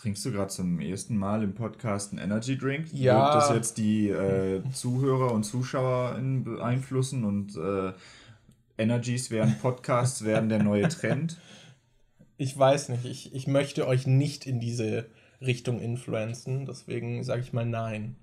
[0.00, 2.86] Trinkst du gerade zum ersten Mal im Podcast einen Energy Drink?
[2.90, 3.22] Ja.
[3.22, 7.92] Wird das jetzt die äh, Zuhörer und Zuschauer beeinflussen und äh,
[8.78, 11.36] Energies während Podcasts werden der neue Trend?
[12.38, 13.04] Ich weiß nicht.
[13.04, 15.04] Ich, ich möchte euch nicht in diese
[15.42, 18.16] Richtung influenzen, deswegen sage ich mal nein.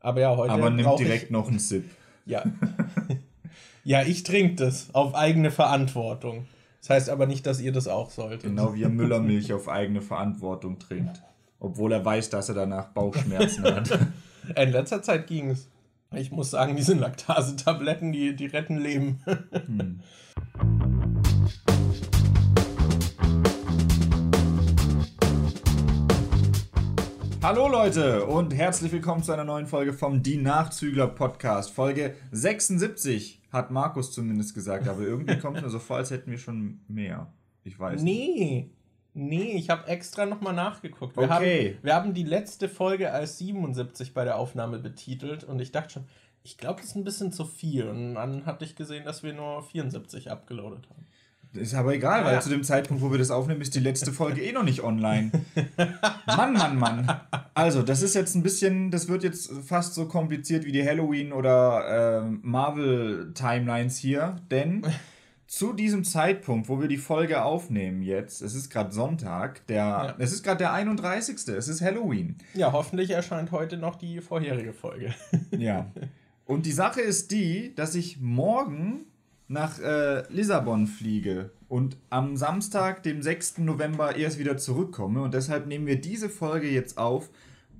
[0.00, 0.52] Aber ja, heute.
[0.52, 1.30] Aber nimm direkt ich...
[1.30, 1.88] noch einen Sip.
[2.26, 2.44] Ja.
[3.84, 6.44] ja, ich trinke das auf eigene Verantwortung.
[6.84, 8.42] Das heißt aber nicht, dass ihr das auch solltet.
[8.42, 11.22] Genau wie er Müllermilch auf eigene Verantwortung trinkt.
[11.58, 13.98] Obwohl er weiß, dass er danach Bauchschmerzen hat.
[14.54, 15.70] In letzter Zeit ging es.
[16.12, 19.22] Ich muss sagen, diese Laktasetabletten, die, die retten Leben.
[19.24, 20.00] hm.
[27.42, 31.70] Hallo Leute und herzlich willkommen zu einer neuen Folge vom Die Nachzügler Podcast.
[31.70, 36.38] Folge 76 hat Markus zumindest gesagt, aber irgendwie kommt mir so vor, als hätten wir
[36.38, 37.32] schon mehr.
[37.62, 38.34] Ich weiß nee.
[38.36, 38.70] nicht.
[39.16, 41.16] Nee, ich habe extra nochmal nachgeguckt.
[41.16, 41.74] Wir, okay.
[41.74, 45.94] haben, wir haben die letzte Folge als 77 bei der Aufnahme betitelt und ich dachte
[45.94, 46.04] schon,
[46.42, 47.88] ich glaube, das ist ein bisschen zu viel.
[47.88, 51.06] Und dann hatte ich gesehen, dass wir nur 74 abgeloadet haben.
[51.54, 52.26] Ist aber egal, ja.
[52.26, 54.82] weil zu dem Zeitpunkt, wo wir das aufnehmen, ist die letzte Folge eh noch nicht
[54.82, 55.30] online.
[56.26, 57.20] Mann, Mann, Mann.
[57.54, 61.32] Also, das ist jetzt ein bisschen, das wird jetzt fast so kompliziert wie die Halloween-
[61.32, 64.82] oder äh, Marvel-Timelines hier, denn
[65.46, 70.14] zu diesem Zeitpunkt, wo wir die Folge aufnehmen jetzt, es ist gerade Sonntag, der, ja.
[70.18, 71.36] es ist gerade der 31.
[71.48, 72.36] Es ist Halloween.
[72.54, 75.14] Ja, hoffentlich erscheint heute noch die vorherige Folge.
[75.56, 75.86] ja.
[76.46, 79.06] Und die Sache ist die, dass ich morgen
[79.48, 83.58] nach äh, Lissabon fliege und am Samstag, dem 6.
[83.58, 85.22] November, erst wieder zurückkomme.
[85.22, 87.30] Und deshalb nehmen wir diese Folge jetzt auf,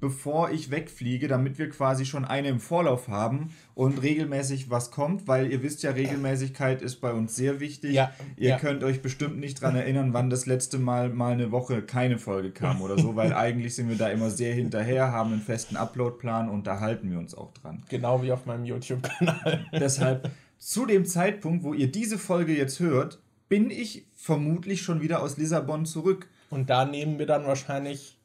[0.00, 5.28] bevor ich wegfliege, damit wir quasi schon eine im Vorlauf haben und regelmäßig was kommt,
[5.28, 7.92] weil ihr wisst ja, Regelmäßigkeit ist bei uns sehr wichtig.
[7.92, 8.58] Ja, ihr ja.
[8.58, 12.50] könnt euch bestimmt nicht daran erinnern, wann das letzte Mal mal eine Woche keine Folge
[12.50, 16.50] kam oder so, weil eigentlich sind wir da immer sehr hinterher, haben einen festen Uploadplan
[16.50, 17.82] und da halten wir uns auch dran.
[17.88, 19.66] Genau wie auf meinem YouTube-Kanal.
[19.72, 20.30] Deshalb
[20.64, 23.18] zu dem Zeitpunkt, wo ihr diese Folge jetzt hört,
[23.50, 26.26] bin ich vermutlich schon wieder aus Lissabon zurück.
[26.48, 28.18] Und da nehmen wir dann wahrscheinlich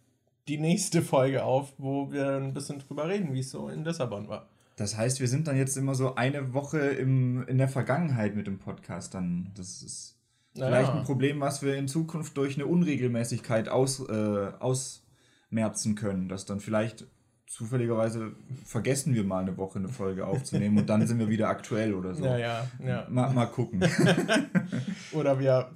[0.48, 4.30] die nächste Folge auf, wo wir ein bisschen drüber reden, wie es so in Lissabon
[4.30, 4.48] war.
[4.78, 8.48] Das heißt, wir sind dann jetzt immer so eine Woche im, in der Vergangenheit mit
[8.48, 9.14] dem Podcast.
[9.14, 10.16] Dann, das ist
[10.54, 10.68] naja.
[10.68, 16.30] vielleicht ein Problem, was wir in Zukunft durch eine Unregelmäßigkeit aus, äh, ausmerzen können.
[16.30, 17.06] Dass dann vielleicht
[17.50, 18.32] zufälligerweise
[18.64, 22.14] vergessen wir mal eine Woche eine Folge aufzunehmen und dann sind wir wieder aktuell oder
[22.14, 22.24] so.
[22.24, 23.08] Ja, ja, ja.
[23.10, 23.82] Mal, mal gucken.
[25.14, 25.72] oder wir,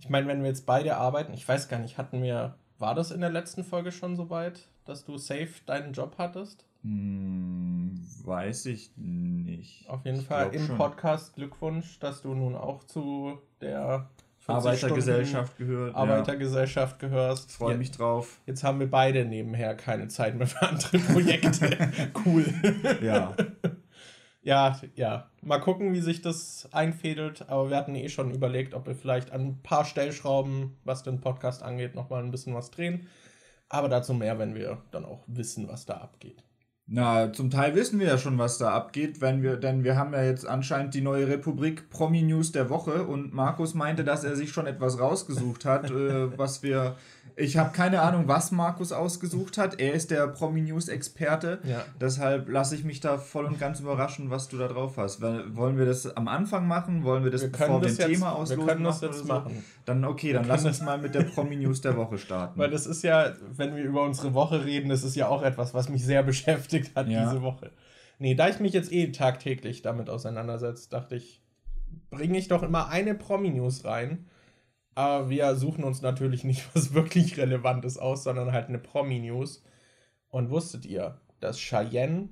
[0.00, 3.10] ich meine, wenn wir jetzt beide arbeiten, ich weiß gar nicht, hatten wir, war das
[3.10, 6.64] in der letzten Folge schon so weit, dass du safe deinen Job hattest?
[6.82, 9.86] Hm, weiß ich nicht.
[9.90, 10.78] Auf jeden ich Fall im schon.
[10.78, 14.08] Podcast Glückwunsch, dass du nun auch zu der
[14.48, 15.94] Arbeitergesellschaft gehört.
[15.94, 17.08] Arbeitergesellschaft ja.
[17.08, 17.52] gehörst.
[17.52, 18.40] Freue mich drauf.
[18.46, 21.90] Jetzt haben wir beide nebenher keine Zeit mehr für andere Projekte.
[22.26, 22.46] cool.
[23.02, 23.36] Ja.
[24.42, 25.30] ja, ja.
[25.42, 27.48] Mal gucken, wie sich das einfädelt.
[27.48, 31.20] Aber wir hatten eh schon überlegt, ob wir vielleicht an ein paar Stellschrauben, was den
[31.20, 33.06] Podcast angeht, nochmal ein bisschen was drehen.
[33.68, 36.42] Aber dazu mehr, wenn wir dann auch wissen, was da abgeht.
[36.90, 40.14] Na, zum Teil wissen wir ja schon, was da abgeht, wenn wir, denn wir haben
[40.14, 44.36] ja jetzt anscheinend die neue Republik Promi News der Woche und Markus meinte, dass er
[44.36, 46.96] sich schon etwas rausgesucht hat, äh, was wir
[47.36, 49.80] ich habe keine Ahnung, was Markus ausgesucht hat.
[49.80, 51.58] Er ist der Promi-News-Experte.
[51.64, 51.84] Ja.
[52.00, 55.20] Deshalb lasse ich mich da voll und ganz überraschen, was du da drauf hast.
[55.20, 57.04] Wollen wir das am Anfang machen?
[57.04, 58.58] Wollen wir das wir bevor wir ein Thema auslosen?
[58.58, 59.24] Wir können das jetzt so?
[59.26, 59.64] machen.
[59.84, 62.58] Dann okay, dann lass uns mal mit der Promi-News der Woche starten.
[62.58, 65.74] Weil das ist ja, wenn wir über unsere Woche reden, das ist ja auch etwas,
[65.74, 67.24] was mich sehr beschäftigt hat ja.
[67.24, 67.70] diese Woche.
[68.18, 71.40] Nee, da ich mich jetzt eh tagtäglich damit auseinandersetze, dachte ich,
[72.10, 74.26] bringe ich doch immer eine Promi-News rein
[74.98, 79.62] aber wir suchen uns natürlich nicht was wirklich Relevantes aus, sondern halt eine Promi-News.
[80.28, 82.30] Und wusstet ihr, dass Cheyenne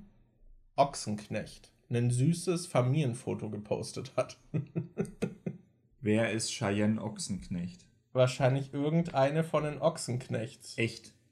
[0.74, 4.38] Ochsenknecht ein süßes Familienfoto gepostet hat?
[6.00, 7.86] Wer ist Cheyenne Ochsenknecht?
[8.12, 10.76] Wahrscheinlich irgendeine von den Ochsenknechts.
[10.76, 11.12] Echt?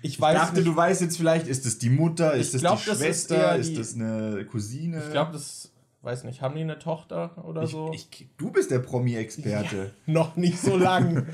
[0.00, 0.66] Ich, ich dachte, nicht.
[0.68, 3.94] du weißt jetzt vielleicht, ist es die Mutter, ist es die Schwester, ist, ist das
[3.96, 5.02] eine Cousine?
[5.04, 5.72] Ich glaube, das
[6.02, 7.90] weiß nicht, haben die eine Tochter oder ich, so?
[7.92, 9.92] Ich, du bist der Promi-Experte.
[10.06, 11.26] Ja, noch nicht so lang.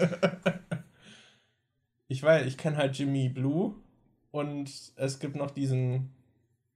[2.08, 3.74] ich weiß, ich kenne halt Jimmy Blue
[4.30, 6.10] und es gibt noch diesen,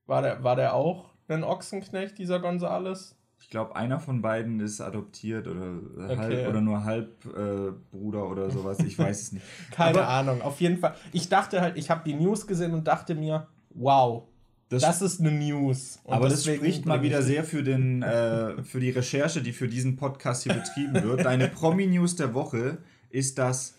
[0.06, 3.16] war der, war der auch ein Ochsenknecht, dieser Gonzales?
[3.40, 6.16] Ich glaube, einer von beiden ist adoptiert oder okay.
[6.16, 8.80] halb oder nur Halbbruder äh, oder sowas.
[8.80, 9.44] Ich weiß es nicht.
[9.70, 10.42] Keine Aber Ahnung.
[10.42, 10.94] Auf jeden Fall.
[11.12, 14.24] Ich dachte halt, ich habe die News gesehen und dachte mir, wow,
[14.68, 15.98] das, das, ist eine News.
[16.04, 19.66] Und aber das spricht mal wieder sehr für, den, äh, für die Recherche, die für
[19.66, 21.24] diesen Podcast hier betrieben wird.
[21.24, 22.78] Deine Promi-News der Woche
[23.08, 23.74] ist, dass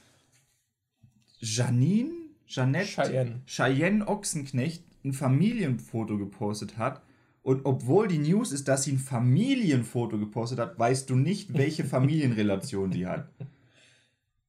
[1.39, 2.11] Janine,
[2.47, 3.41] Jeanette, Cheyenne.
[3.45, 7.03] Cheyenne Ochsenknecht ein Familienfoto gepostet hat.
[7.43, 11.83] Und obwohl die News ist, dass sie ein Familienfoto gepostet hat, weißt du nicht, welche
[11.85, 13.29] Familienrelation die hat.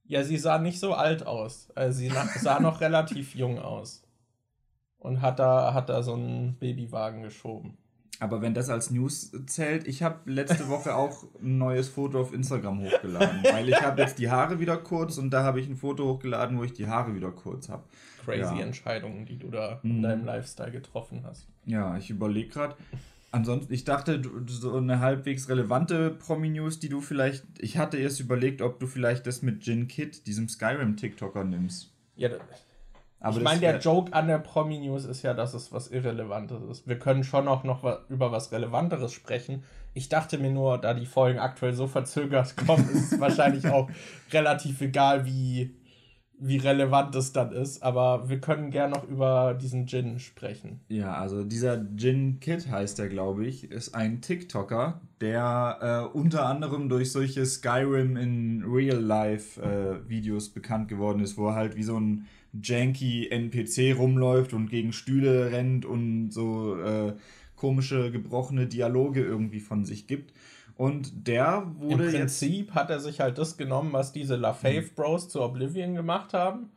[0.04, 1.68] Ja, sie sah nicht so alt aus.
[1.74, 2.10] Also sie
[2.40, 4.02] sah noch relativ jung aus.
[5.00, 7.76] Und hat da, hat da so einen Babywagen geschoben.
[8.20, 12.34] Aber wenn das als News zählt, ich habe letzte Woche auch ein neues Foto auf
[12.34, 15.76] Instagram hochgeladen, weil ich habe jetzt die Haare wieder kurz und da habe ich ein
[15.76, 17.82] Foto hochgeladen, wo ich die Haare wieder kurz habe.
[18.22, 18.60] Crazy ja.
[18.60, 20.02] Entscheidungen, die du da in mhm.
[20.02, 21.48] deinem Lifestyle getroffen hast.
[21.64, 22.76] Ja, ich überlege gerade.
[23.32, 27.44] Ansonsten, ich dachte, so eine halbwegs relevante Promi-News, die du vielleicht.
[27.58, 31.90] Ich hatte erst überlegt, ob du vielleicht das mit Jin Kid, diesem Skyrim-TikToker, nimmst.
[32.16, 32.28] Ja,
[33.20, 36.88] aber ich meine, der Joke an der Promi-News ist ja, dass es was Irrelevantes ist.
[36.88, 39.62] Wir können schon auch noch über was Relevanteres sprechen.
[39.92, 43.90] Ich dachte mir nur, da die Folgen aktuell so verzögert kommen, ist es wahrscheinlich auch
[44.32, 45.76] relativ egal, wie,
[46.38, 47.82] wie relevant es dann ist.
[47.82, 50.80] Aber wir können gern noch über diesen Jin sprechen.
[50.88, 56.46] Ja, also dieser Jin Kid heißt der, glaube ich, ist ein TikToker, der äh, unter
[56.46, 61.76] anderem durch solche Skyrim in Real Life äh, Videos bekannt geworden ist, wo er halt
[61.76, 67.14] wie so ein janky NPC rumläuft und gegen Stühle rennt und so äh,
[67.56, 70.32] komische, gebrochene Dialoge irgendwie von sich gibt.
[70.76, 72.06] Und der wurde.
[72.06, 74.94] Im Prinzip jetzt hat er sich halt das genommen, was diese LaFave mhm.
[74.94, 76.70] Bros zu Oblivion gemacht haben,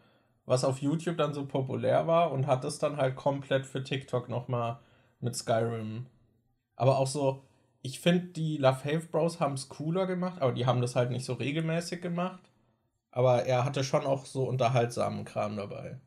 [0.46, 4.28] was auf YouTube dann so populär war und hat das dann halt komplett für TikTok
[4.28, 4.80] nochmal
[5.22, 6.06] mit Skyrim.
[6.76, 7.44] Aber auch so,
[7.82, 11.24] ich finde, die LaFave Bros haben es cooler gemacht, aber die haben das halt nicht
[11.24, 12.42] so regelmäßig gemacht.
[13.16, 16.00] Aber er hatte schon auch so unterhaltsamen Kram dabei.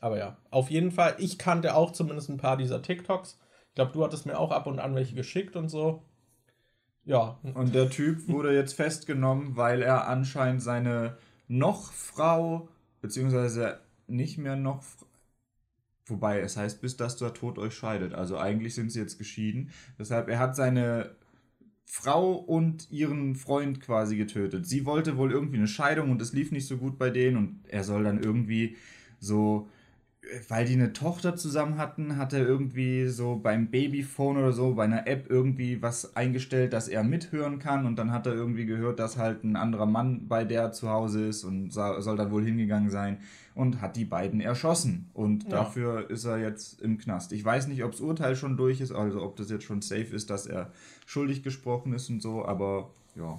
[0.00, 3.38] Aber ja, auf jeden Fall, ich kannte auch zumindest ein paar dieser TikToks.
[3.68, 6.02] Ich glaube, du hattest mir auch ab und an welche geschickt und so.
[7.04, 7.38] Ja.
[7.54, 11.18] Und der Typ wurde jetzt festgenommen, weil er anscheinend seine
[11.48, 12.68] noch Frau,
[13.02, 14.82] beziehungsweise nicht mehr noch,
[16.06, 18.14] wobei es heißt, bis dass der Tod euch scheidet.
[18.14, 19.70] Also eigentlich sind sie jetzt geschieden.
[19.98, 21.14] Deshalb, er hat seine
[21.90, 24.66] Frau und ihren Freund quasi getötet.
[24.66, 27.60] Sie wollte wohl irgendwie eine Scheidung und es lief nicht so gut bei denen und
[27.66, 28.76] er soll dann irgendwie
[29.18, 29.68] so,
[30.48, 34.84] weil die eine Tochter zusammen hatten, hat er irgendwie so beim Babyphone oder so bei
[34.84, 38.98] einer App irgendwie was eingestellt, dass er mithören kann und dann hat er irgendwie gehört,
[39.00, 42.90] dass halt ein anderer Mann bei der zu Hause ist und soll dann wohl hingegangen
[42.90, 43.18] sein
[43.58, 45.10] und hat die beiden erschossen.
[45.14, 45.50] Und ja.
[45.50, 47.32] dafür ist er jetzt im Knast.
[47.32, 50.14] Ich weiß nicht, ob das Urteil schon durch ist, also ob das jetzt schon safe
[50.14, 50.70] ist, dass er
[51.06, 53.36] schuldig gesprochen ist und so, aber ja.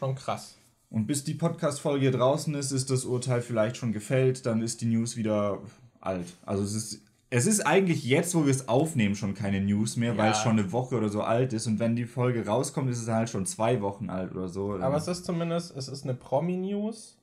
[0.00, 0.56] Schon krass.
[0.90, 4.86] Und bis die Podcast-Folge draußen ist, ist das Urteil vielleicht schon gefällt, dann ist die
[4.86, 5.60] News wieder
[6.00, 6.26] alt.
[6.44, 10.14] Also es ist, es ist eigentlich jetzt, wo wir es aufnehmen, schon keine News mehr,
[10.14, 10.18] ja.
[10.18, 11.68] weil es schon eine Woche oder so alt ist.
[11.68, 14.74] Und wenn die Folge rauskommt, ist es halt schon zwei Wochen alt oder so.
[14.74, 17.16] Aber es ist zumindest, es ist eine Promi-News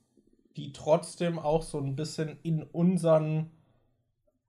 [0.57, 3.51] die trotzdem auch so ein bisschen in unseren,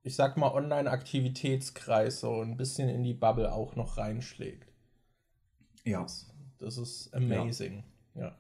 [0.03, 4.73] ich sag mal, Online-Aktivitätskreis so ein bisschen in die Bubble auch noch reinschlägt.
[5.85, 6.03] Ja.
[6.03, 7.85] Das, das ist amazing.
[8.15, 8.23] Ja.
[8.23, 8.39] ja.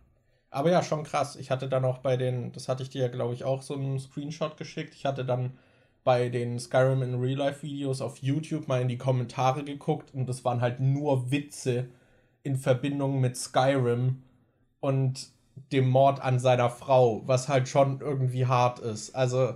[0.50, 1.36] Aber ja, schon krass.
[1.36, 3.74] Ich hatte dann auch bei den, das hatte ich dir ja, glaube ich, auch so
[3.74, 4.94] einen Screenshot geschickt.
[4.94, 5.58] Ich hatte dann
[6.04, 10.28] bei den Skyrim in Real Life Videos auf YouTube mal in die Kommentare geguckt und
[10.28, 11.88] das waren halt nur Witze
[12.42, 14.22] in Verbindung mit Skyrim.
[14.80, 15.33] Und
[15.72, 19.14] dem Mord an seiner Frau, was halt schon irgendwie hart ist.
[19.14, 19.54] Also,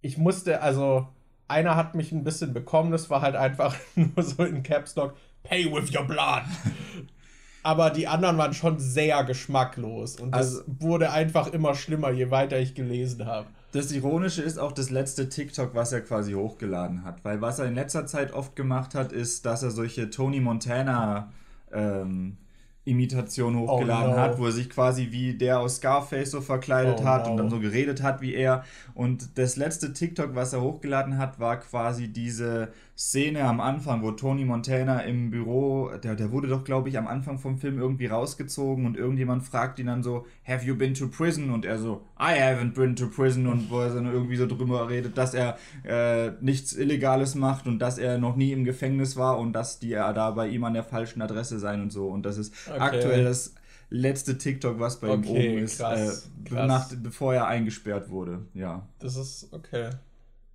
[0.00, 1.08] ich musste, also,
[1.48, 5.14] einer hat mich ein bisschen bekommen, das war halt einfach nur so in Caps Lock,
[5.42, 6.42] pay with your blood.
[7.64, 12.30] Aber die anderen waren schon sehr geschmacklos und das also, wurde einfach immer schlimmer, je
[12.30, 13.46] weiter ich gelesen habe.
[13.70, 17.66] Das Ironische ist auch das letzte TikTok, was er quasi hochgeladen hat, weil was er
[17.66, 21.32] in letzter Zeit oft gemacht hat, ist, dass er solche Tony Montana
[21.72, 22.36] ähm,
[22.84, 24.20] Imitation oh, hochgeladen oh no.
[24.20, 27.32] hat, wo er sich quasi wie der aus Scarface so verkleidet oh hat no.
[27.32, 28.64] und dann so geredet hat wie er.
[28.94, 34.12] Und das letzte TikTok, was er hochgeladen hat, war quasi diese Szene am Anfang, wo
[34.12, 38.06] Tony Montana im Büro, der, der wurde doch, glaube ich, am Anfang vom Film irgendwie
[38.06, 41.50] rausgezogen und irgendjemand fragt ihn dann so, Have you been to prison?
[41.50, 44.90] Und er so, I haven't been to prison und wo er dann irgendwie so drüber
[44.90, 49.38] redet, dass er äh, nichts Illegales macht und dass er noch nie im Gefängnis war
[49.38, 52.08] und dass die ja da bei ihm an der falschen Adresse sein und so.
[52.08, 52.78] Und das ist okay.
[52.78, 53.54] aktuell das
[53.88, 56.68] letzte TikTok, was bei okay, ihm oben ist, krass, äh, krass.
[56.68, 58.40] Nach, bevor er eingesperrt wurde.
[58.54, 58.86] Ja.
[58.98, 59.90] Das ist okay.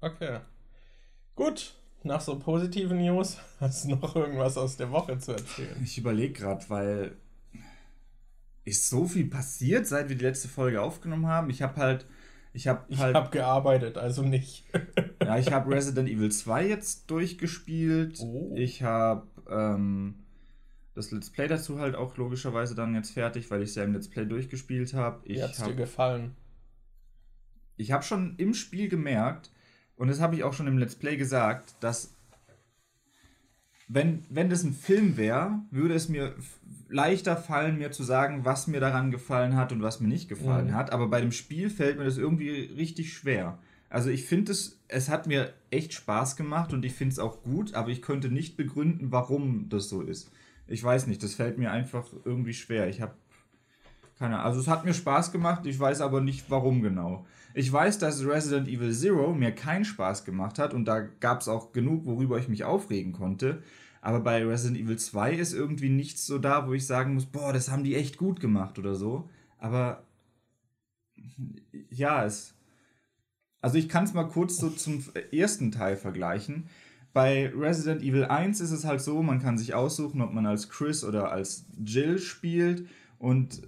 [0.01, 0.39] Okay.
[1.35, 5.81] Gut, nach so positiven News hast du noch irgendwas aus der Woche zu erzählen?
[5.83, 7.15] Ich überlege gerade, weil
[8.65, 11.49] ist so viel passiert, seit wir die letzte Folge aufgenommen haben.
[11.49, 12.05] Ich habe halt
[12.53, 14.65] ich habe halt, hab gearbeitet, also nicht.
[15.23, 18.19] ja, ich habe Resident Evil 2 jetzt durchgespielt.
[18.19, 18.51] Oh.
[18.55, 20.15] Ich habe ähm,
[20.95, 23.93] das Let's Play dazu halt auch logischerweise dann jetzt fertig, weil ich es ja im
[23.93, 25.21] Let's Play durchgespielt habe.
[25.25, 26.35] Wie hat es dir gefallen?
[27.77, 29.51] ich habe schon im Spiel gemerkt,
[29.97, 32.15] und das habe ich auch schon im Let's Play gesagt, dass
[33.87, 36.35] wenn, wenn das ein Film wäre, würde es mir
[36.89, 40.67] leichter fallen, mir zu sagen, was mir daran gefallen hat und was mir nicht gefallen
[40.67, 40.75] mhm.
[40.75, 40.91] hat.
[40.91, 43.59] Aber bei dem Spiel fällt mir das irgendwie richtig schwer.
[43.89, 47.43] Also ich finde es, es hat mir echt Spaß gemacht und ich finde es auch
[47.43, 50.31] gut, aber ich könnte nicht begründen, warum das so ist.
[50.67, 52.89] Ich weiß nicht, das fällt mir einfach irgendwie schwer.
[52.89, 53.13] Ich habe
[54.19, 54.45] keine Ahnung.
[54.47, 57.25] Also es hat mir Spaß gemacht, ich weiß aber nicht, warum genau.
[57.57, 61.47] Ich weiß, dass Resident Evil Zero mir keinen Spaß gemacht hat und da gab es
[61.47, 63.63] auch genug, worüber ich mich aufregen konnte.
[63.99, 67.51] Aber bei Resident Evil 2 ist irgendwie nichts so da, wo ich sagen muss, boah,
[67.51, 69.27] das haben die echt gut gemacht oder so.
[69.57, 70.03] Aber
[71.89, 72.53] ja, es.
[73.59, 76.69] Also ich kann es mal kurz so zum ersten Teil vergleichen.
[77.11, 80.69] Bei Resident Evil 1 ist es halt so, man kann sich aussuchen, ob man als
[80.69, 82.87] Chris oder als Jill spielt.
[83.17, 83.63] Und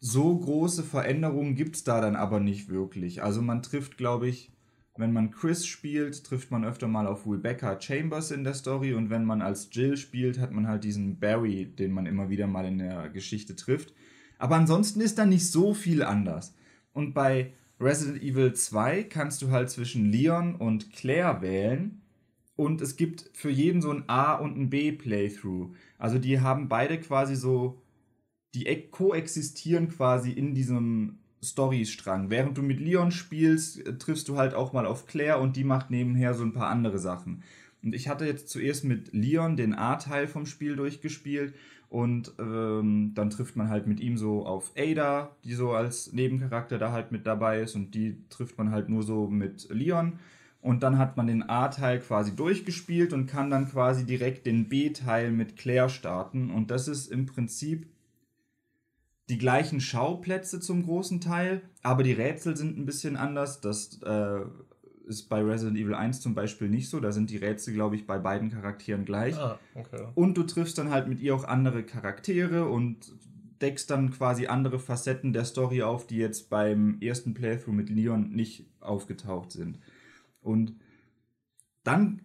[0.00, 3.22] so große Veränderungen gibt es da dann aber nicht wirklich.
[3.22, 4.52] Also man trifft, glaube ich,
[4.96, 9.10] wenn man Chris spielt, trifft man öfter mal auf Rebecca Chambers in der Story und
[9.10, 12.66] wenn man als Jill spielt, hat man halt diesen Barry, den man immer wieder mal
[12.66, 13.94] in der Geschichte trifft.
[14.38, 16.54] Aber ansonsten ist da nicht so viel anders.
[16.92, 22.00] Und bei Resident Evil 2 kannst du halt zwischen Leon und Claire wählen
[22.56, 25.70] und es gibt für jeden so ein A und ein B Playthrough.
[25.96, 27.80] Also die haben beide quasi so
[28.54, 32.30] die koexistieren quasi in diesem Storystrang.
[32.30, 35.64] Während du mit Leon spielst, äh, triffst du halt auch mal auf Claire und die
[35.64, 37.42] macht nebenher so ein paar andere Sachen.
[37.82, 41.54] Und ich hatte jetzt zuerst mit Leon den A-Teil vom Spiel durchgespielt
[41.88, 46.78] und ähm, dann trifft man halt mit ihm so auf Ada, die so als Nebencharakter
[46.78, 50.18] da halt mit dabei ist und die trifft man halt nur so mit Leon.
[50.60, 55.30] Und dann hat man den A-Teil quasi durchgespielt und kann dann quasi direkt den B-Teil
[55.30, 56.50] mit Claire starten.
[56.50, 57.86] Und das ist im Prinzip
[59.28, 63.60] die gleichen Schauplätze zum großen Teil, aber die Rätsel sind ein bisschen anders.
[63.60, 64.40] Das äh,
[65.06, 67.00] ist bei Resident Evil 1 zum Beispiel nicht so.
[67.00, 69.36] Da sind die Rätsel, glaube ich, bei beiden Charakteren gleich.
[69.36, 70.06] Ah, okay.
[70.14, 73.12] Und du triffst dann halt mit ihr auch andere Charaktere und
[73.60, 78.30] deckst dann quasi andere Facetten der Story auf, die jetzt beim ersten Playthrough mit Leon
[78.30, 79.78] nicht aufgetaucht sind.
[80.40, 80.74] Und
[81.82, 82.22] dann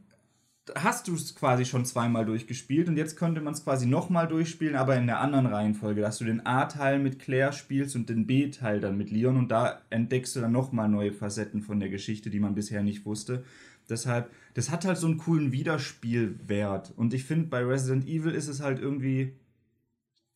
[0.75, 4.75] hast du es quasi schon zweimal durchgespielt und jetzt könnte man es quasi nochmal durchspielen,
[4.75, 8.79] aber in der anderen Reihenfolge, dass du den A-Teil mit Claire spielst und den B-Teil
[8.79, 12.39] dann mit Leon und da entdeckst du dann nochmal neue Facetten von der Geschichte, die
[12.39, 13.43] man bisher nicht wusste.
[13.89, 18.47] Deshalb, das hat halt so einen coolen Wiederspielwert und ich finde, bei Resident Evil ist
[18.47, 19.33] es halt irgendwie,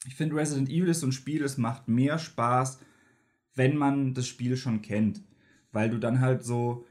[0.05, 2.79] ich finde, Resident Evil ist so ein Spiel, es macht mehr Spaß,
[3.55, 5.22] wenn man das Spiel schon kennt,
[5.72, 6.86] weil du dann halt so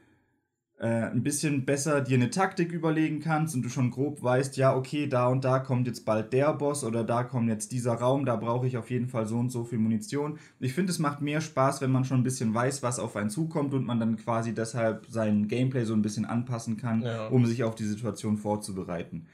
[0.78, 5.06] ein bisschen besser dir eine Taktik überlegen kannst und du schon grob weißt, ja, okay,
[5.06, 8.36] da und da kommt jetzt bald der Boss oder da kommt jetzt dieser Raum, da
[8.36, 10.38] brauche ich auf jeden Fall so und so viel Munition.
[10.60, 13.30] Ich finde, es macht mehr Spaß, wenn man schon ein bisschen weiß, was auf einen
[13.30, 17.28] zukommt und man dann quasi deshalb sein Gameplay so ein bisschen anpassen kann, ja.
[17.28, 19.28] um sich auf die Situation vorzubereiten.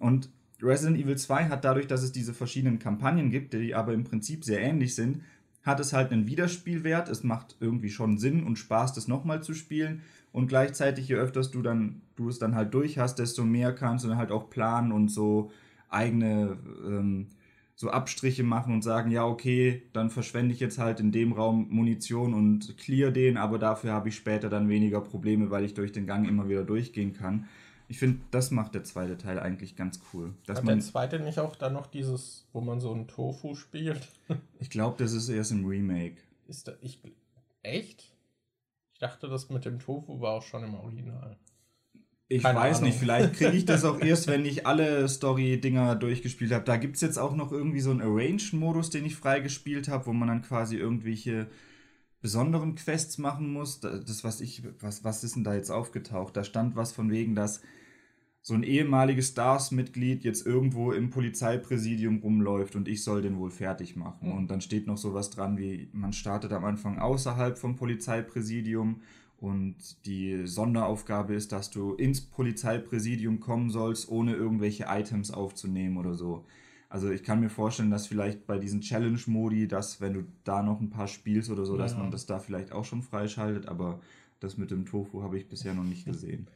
[0.00, 4.02] Und Resident Evil 2 hat dadurch, dass es diese verschiedenen Kampagnen gibt, die aber im
[4.02, 5.22] Prinzip sehr ähnlich sind,
[5.62, 7.08] hat es halt einen Wiederspielwert.
[7.08, 10.02] Es macht irgendwie schon Sinn und Spaß, das nochmal zu spielen.
[10.32, 14.04] Und gleichzeitig, je öfters du dann, du es dann halt durch hast, desto mehr kannst
[14.04, 15.50] du dann halt auch planen und so
[15.88, 17.28] eigene ähm,
[17.74, 21.68] so Abstriche machen und sagen, ja, okay, dann verschwende ich jetzt halt in dem Raum
[21.70, 25.92] Munition und clear den, aber dafür habe ich später dann weniger Probleme, weil ich durch
[25.92, 27.48] den Gang immer wieder durchgehen kann.
[27.86, 30.34] Ich finde, das macht der zweite Teil eigentlich ganz cool.
[30.44, 33.54] Dass Hat man, der zweite nicht auch dann noch dieses, wo man so einen Tofu
[33.54, 34.08] spielt?
[34.58, 36.16] ich glaube, das ist erst im Remake.
[36.48, 37.00] Ist da, ich,
[37.62, 38.12] echt?
[38.98, 41.36] Ich dachte, das mit dem Tofu war auch schon im Original.
[42.26, 42.88] Ich Keine weiß Ahnung.
[42.88, 46.64] nicht, vielleicht kriege ich das auch erst, wenn ich alle Story-Dinger durchgespielt habe.
[46.64, 50.12] Da gibt es jetzt auch noch irgendwie so einen Arrange-Modus, den ich freigespielt habe, wo
[50.12, 51.46] man dann quasi irgendwelche
[52.20, 53.78] besonderen Quests machen muss.
[53.78, 56.36] Das, was ich, was, was ist denn da jetzt aufgetaucht?
[56.36, 57.60] Da stand was von wegen, dass
[58.48, 63.94] so ein ehemaliges Stars-Mitglied jetzt irgendwo im Polizeipräsidium rumläuft und ich soll den wohl fertig
[63.94, 64.30] machen.
[64.30, 64.38] Mhm.
[64.38, 69.02] Und dann steht noch sowas dran wie, man startet am Anfang außerhalb vom Polizeipräsidium
[69.36, 76.14] und die Sonderaufgabe ist, dass du ins Polizeipräsidium kommen sollst, ohne irgendwelche Items aufzunehmen oder
[76.14, 76.46] so.
[76.88, 80.80] Also ich kann mir vorstellen, dass vielleicht bei diesen Challenge-Modi, dass wenn du da noch
[80.80, 81.82] ein paar spielst oder so, ja.
[81.82, 84.00] dass man das da vielleicht auch schon freischaltet, aber
[84.40, 86.48] das mit dem Tofu habe ich bisher noch nicht gesehen.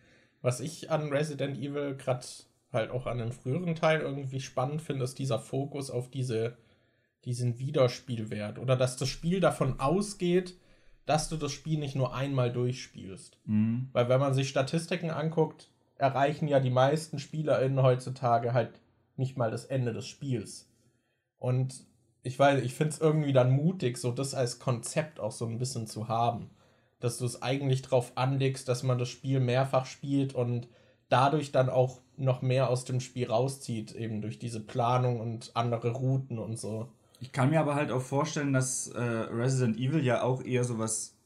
[0.43, 2.27] Was ich an Resident Evil gerade
[2.73, 6.57] halt auch an dem früheren Teil irgendwie spannend finde, ist dieser Fokus auf diese,
[7.25, 8.59] diesen Wiederspielwert.
[8.59, 10.57] Oder dass das Spiel davon ausgeht,
[11.07, 13.39] dass du das Spiel nicht nur einmal durchspielst.
[13.45, 13.89] Mhm.
[13.93, 18.81] Weil wenn man sich Statistiken anguckt, erreichen ja die meisten SpielerInnen heutzutage halt
[19.17, 20.69] nicht mal das Ende des Spiels.
[21.39, 21.87] Und
[22.23, 25.59] ich weiß, ich finde es irgendwie dann mutig, so das als Konzept auch so ein
[25.59, 26.51] bisschen zu haben
[27.03, 30.69] dass du es eigentlich drauf anlegst, dass man das Spiel mehrfach spielt und
[31.09, 35.91] dadurch dann auch noch mehr aus dem Spiel rauszieht, eben durch diese Planung und andere
[35.91, 36.89] Routen und so.
[37.21, 40.79] Ich kann mir aber halt auch vorstellen, dass äh, Resident Evil ja auch eher so
[40.79, 41.17] was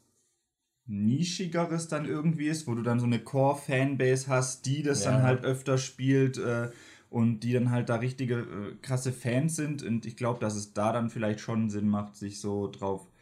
[0.87, 5.11] Nischigeres dann irgendwie ist, wo du dann so eine Core-Fanbase hast, die das ja.
[5.11, 6.71] dann halt öfter spielt äh,
[7.11, 9.83] und die dann halt da richtige äh, krasse Fans sind.
[9.83, 13.15] Und ich glaube, dass es da dann vielleicht schon Sinn macht, sich so drauf, äh,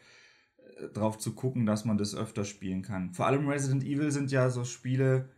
[0.93, 3.13] drauf zu gucken, dass man das öfter spielen kann.
[3.13, 5.29] Vor allem Resident Evil sind ja so Spiele,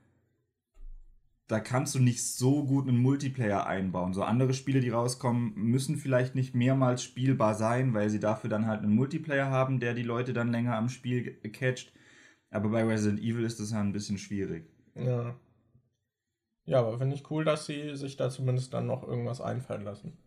[1.48, 4.14] da kannst du nicht so gut einen Multiplayer einbauen.
[4.14, 8.68] So andere Spiele, die rauskommen, müssen vielleicht nicht mehrmals spielbar sein, weil sie dafür dann
[8.68, 11.94] halt einen Multiplayer haben, der die Leute dann länger am Spiel catcht.
[12.50, 14.70] Aber bei Resident Evil ist das ja ein bisschen schwierig.
[14.96, 15.36] Ja.
[16.66, 20.18] Ja, aber finde ich cool, dass sie sich da zumindest dann noch irgendwas einfallen lassen.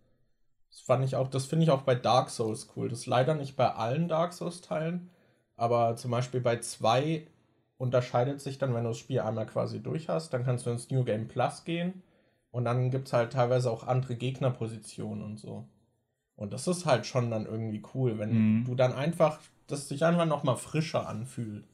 [0.70, 2.88] Das fand ich auch, das finde ich auch bei Dark Souls cool.
[2.88, 5.10] Das ist leider nicht bei allen Dark Souls-Teilen,
[5.56, 7.26] aber zum Beispiel bei zwei
[7.76, 10.90] unterscheidet sich dann, wenn du das Spiel einmal quasi durch hast, dann kannst du ins
[10.90, 12.02] New Game Plus gehen
[12.50, 15.66] und dann gibt es halt teilweise auch andere Gegnerpositionen und so.
[16.36, 18.64] Und das ist halt schon dann irgendwie cool, wenn mhm.
[18.64, 21.64] du dann einfach, dass sich einfach nochmal frischer anfühlt.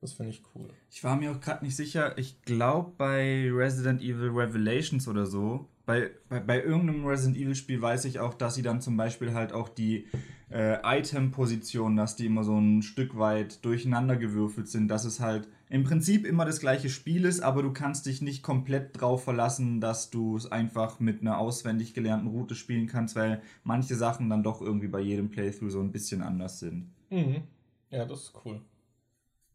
[0.00, 0.68] Das finde ich cool.
[0.90, 2.16] Ich war mir auch gerade nicht sicher.
[2.18, 7.82] Ich glaube, bei Resident Evil Revelations oder so, bei, bei, bei irgendeinem Resident Evil Spiel
[7.82, 10.06] weiß ich auch, dass sie dann zum Beispiel halt auch die
[10.50, 15.48] äh, Item-Positionen, dass die immer so ein Stück weit durcheinander gewürfelt sind, dass es halt
[15.68, 19.80] im Prinzip immer das gleiche Spiel ist, aber du kannst dich nicht komplett drauf verlassen,
[19.80, 24.42] dass du es einfach mit einer auswendig gelernten Route spielen kannst, weil manche Sachen dann
[24.42, 26.92] doch irgendwie bei jedem Playthrough so ein bisschen anders sind.
[27.10, 27.42] Mhm.
[27.90, 28.60] Ja, das ist cool.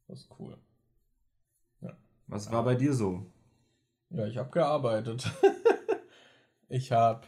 [0.08, 0.58] Das ist cool.
[1.82, 1.96] Ja.
[2.28, 3.26] Was war bei dir so?
[4.10, 5.32] Ja, ich habe gearbeitet.
[6.70, 7.22] ich habe,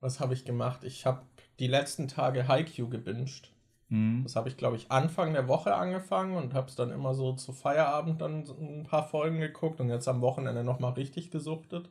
[0.00, 0.84] was habe ich gemacht?
[0.84, 1.22] Ich habe
[1.58, 3.52] die letzten Tage Haikyuu gebinged.
[3.88, 4.22] Mhm.
[4.24, 7.32] Das habe ich, glaube ich, Anfang der Woche angefangen und habe es dann immer so
[7.32, 11.90] zu Feierabend dann ein paar Folgen geguckt und jetzt am Wochenende nochmal richtig gesuchtet.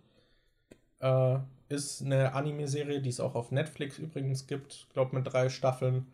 [1.00, 1.40] Äh,
[1.70, 6.08] ist eine Anime-Serie, die es auch auf Netflix übrigens gibt, glaube mit drei Staffeln.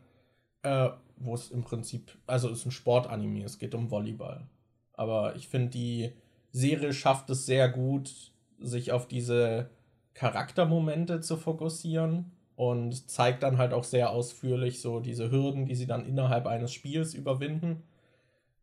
[0.63, 4.47] Äh, wo es im Prinzip, also es ist ein Sportanime, es geht um Volleyball.
[4.93, 6.13] Aber ich finde, die
[6.51, 9.69] Serie schafft es sehr gut, sich auf diese
[10.17, 15.85] Charaktermomente zu fokussieren und zeigt dann halt auch sehr ausführlich so diese Hürden, die sie
[15.85, 17.83] dann innerhalb eines Spiels überwinden.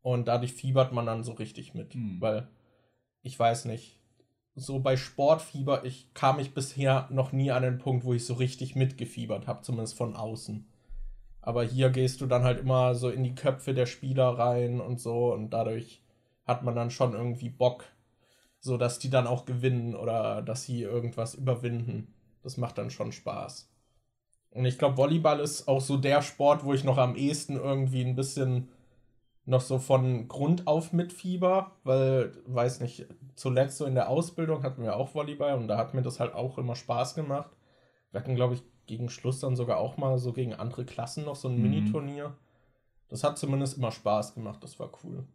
[0.02, 1.94] Und dadurch fiebert man dann so richtig mit.
[1.94, 2.20] Mhm.
[2.20, 2.48] Weil
[3.22, 4.00] ich weiß nicht,
[4.56, 8.34] so bei Sportfieber, ich kam ich bisher noch nie an den Punkt, wo ich so
[8.34, 10.66] richtig mitgefiebert habe, zumindest von außen.
[11.40, 14.98] Aber hier gehst du dann halt immer so in die Köpfe der Spieler rein und
[14.98, 16.02] so und dadurch
[16.44, 17.84] hat man dann schon irgendwie Bock,
[18.64, 22.14] so dass die dann auch gewinnen oder dass sie irgendwas überwinden.
[22.42, 23.70] Das macht dann schon Spaß.
[24.52, 28.02] Und ich glaube, Volleyball ist auch so der Sport, wo ich noch am ehesten irgendwie
[28.02, 28.70] ein bisschen
[29.44, 34.82] noch so von Grund auf mitfieber, weil, weiß nicht, zuletzt so in der Ausbildung hatten
[34.82, 37.50] wir auch Volleyball und da hat mir das halt auch immer Spaß gemacht.
[38.12, 41.36] Wir hatten, glaube ich, gegen Schluss dann sogar auch mal so gegen andere Klassen noch
[41.36, 41.62] so ein mhm.
[41.64, 42.34] Mini-Turnier.
[43.08, 45.26] Das hat zumindest immer Spaß gemacht, das war cool.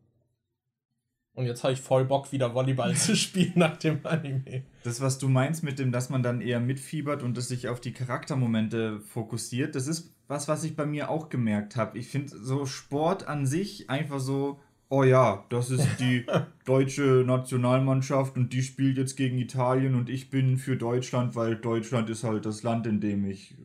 [1.40, 4.64] Und jetzt habe ich voll Bock, wieder Volleyball zu spielen nach dem Anime.
[4.84, 7.80] Das, was du meinst mit dem, dass man dann eher mitfiebert und es sich auf
[7.80, 11.98] die Charaktermomente fokussiert, das ist was, was ich bei mir auch gemerkt habe.
[11.98, 16.26] Ich finde so Sport an sich einfach so oh ja, das ist die
[16.66, 22.10] deutsche Nationalmannschaft und die spielt jetzt gegen Italien und ich bin für Deutschland, weil Deutschland
[22.10, 23.56] ist halt das Land, in dem ich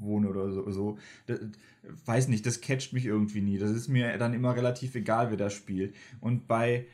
[0.00, 0.70] wohne oder so.
[0.70, 0.98] so.
[1.26, 1.40] Das,
[2.04, 3.58] weiß nicht, das catcht mich irgendwie nie.
[3.58, 5.94] Das ist mir dann immer relativ egal, wer da spielt.
[6.20, 6.86] Und bei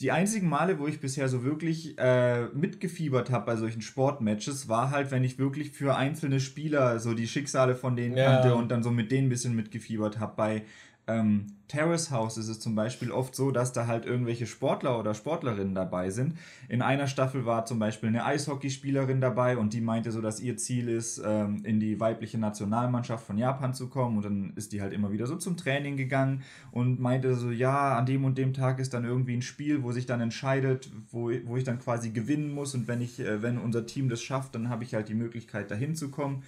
[0.00, 4.90] die einzigen Male, wo ich bisher so wirklich äh, mitgefiebert habe bei solchen Sportmatches, war
[4.90, 8.26] halt, wenn ich wirklich für einzelne Spieler so die Schicksale von denen ja.
[8.26, 10.34] kannte und dann so mit denen ein bisschen mitgefiebert habe.
[10.36, 10.62] Bei
[11.06, 15.14] ähm, Terrace House ist es zum Beispiel oft so, dass da halt irgendwelche Sportler oder
[15.14, 16.34] Sportlerinnen dabei sind.
[16.68, 20.56] In einer Staffel war zum Beispiel eine Eishockeyspielerin dabei und die meinte so, dass ihr
[20.56, 24.16] Ziel ist, ähm, in die weibliche Nationalmannschaft von Japan zu kommen.
[24.16, 27.96] Und dann ist die halt immer wieder so zum Training gegangen und meinte so, ja,
[27.96, 31.30] an dem und dem Tag ist dann irgendwie ein Spiel, wo sich dann entscheidet, wo,
[31.44, 32.74] wo ich dann quasi gewinnen muss.
[32.74, 35.70] Und wenn ich, äh, wenn unser Team das schafft, dann habe ich halt die Möglichkeit,
[35.70, 36.44] dahin zu kommen.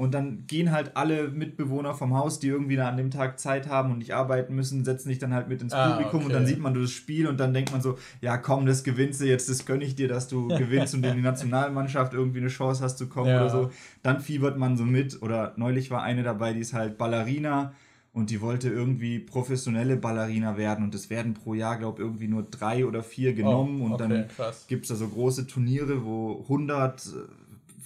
[0.00, 3.92] Und dann gehen halt alle Mitbewohner vom Haus, die irgendwie an dem Tag Zeit haben
[3.92, 6.26] und nicht arbeiten müssen, setzen sich dann halt mit ins ah, Publikum okay.
[6.28, 9.20] und dann sieht man das Spiel und dann denkt man so, ja komm, das gewinnst
[9.20, 12.48] du jetzt, das gönne ich dir, dass du gewinnst und in die Nationalmannschaft irgendwie eine
[12.48, 13.42] Chance hast zu kommen ja.
[13.42, 13.70] oder so.
[14.02, 15.20] Dann fiebert man so mit.
[15.20, 17.74] Oder neulich war eine dabei, die ist halt Ballerina
[18.14, 22.28] und die wollte irgendwie professionelle Ballerina werden und es werden pro Jahr, glaube ich, irgendwie
[22.28, 24.26] nur drei oder vier genommen oh, okay, und dann
[24.66, 27.06] gibt es da so große Turniere, wo 100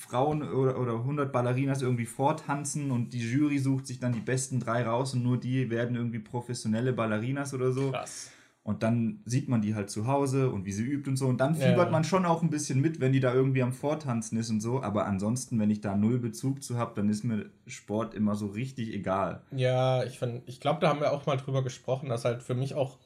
[0.04, 4.60] Frauen oder, oder 100 Ballerinas irgendwie vortanzen und die Jury sucht sich dann die besten
[4.60, 7.90] drei raus und nur die werden irgendwie professionelle Ballerinas oder so.
[7.90, 8.30] Krass.
[8.62, 11.26] Und dann sieht man die halt zu Hause und wie sie übt und so.
[11.26, 11.90] Und dann fiebert ja.
[11.90, 14.82] man schon auch ein bisschen mit, wenn die da irgendwie am Vortanzen ist und so.
[14.82, 18.46] Aber ansonsten, wenn ich da null Bezug zu habe, dann ist mir Sport immer so
[18.46, 19.42] richtig egal.
[19.50, 22.74] Ja, ich, ich glaube, da haben wir auch mal drüber gesprochen, dass halt für mich
[22.74, 22.98] auch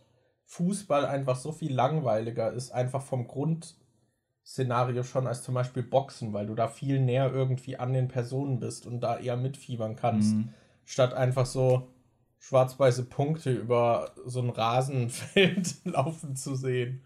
[0.44, 3.26] Fußball einfach so viel langweiliger ist, einfach vom
[4.48, 8.58] Grundszenario schon als zum Beispiel Boxen, weil du da viel näher irgendwie an den Personen
[8.58, 10.48] bist und da eher mitfiebern kannst, mhm.
[10.86, 11.88] statt einfach so
[12.38, 17.02] schwarz-weiße Punkte über so ein Rasenfeld laufen zu sehen.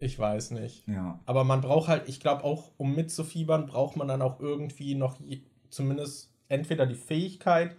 [0.00, 0.88] Ich weiß nicht.
[0.88, 1.20] Ja.
[1.24, 5.20] Aber man braucht halt, ich glaube auch, um mitzufiebern, braucht man dann auch irgendwie noch
[5.20, 7.76] je, zumindest entweder die Fähigkeit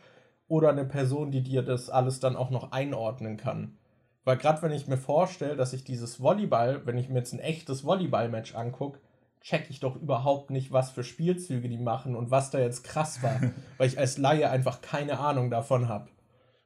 [0.48, 3.78] oder eine Person, die dir das alles dann auch noch einordnen kann.
[4.24, 7.40] Weil gerade wenn ich mir vorstelle, dass ich dieses Volleyball, wenn ich mir jetzt ein
[7.40, 9.00] echtes Volleyball-Match angucke,
[9.42, 13.24] check ich doch überhaupt nicht, was für Spielzüge die machen und was da jetzt krass
[13.24, 13.40] war,
[13.78, 16.10] weil ich als Laie einfach keine Ahnung davon habe.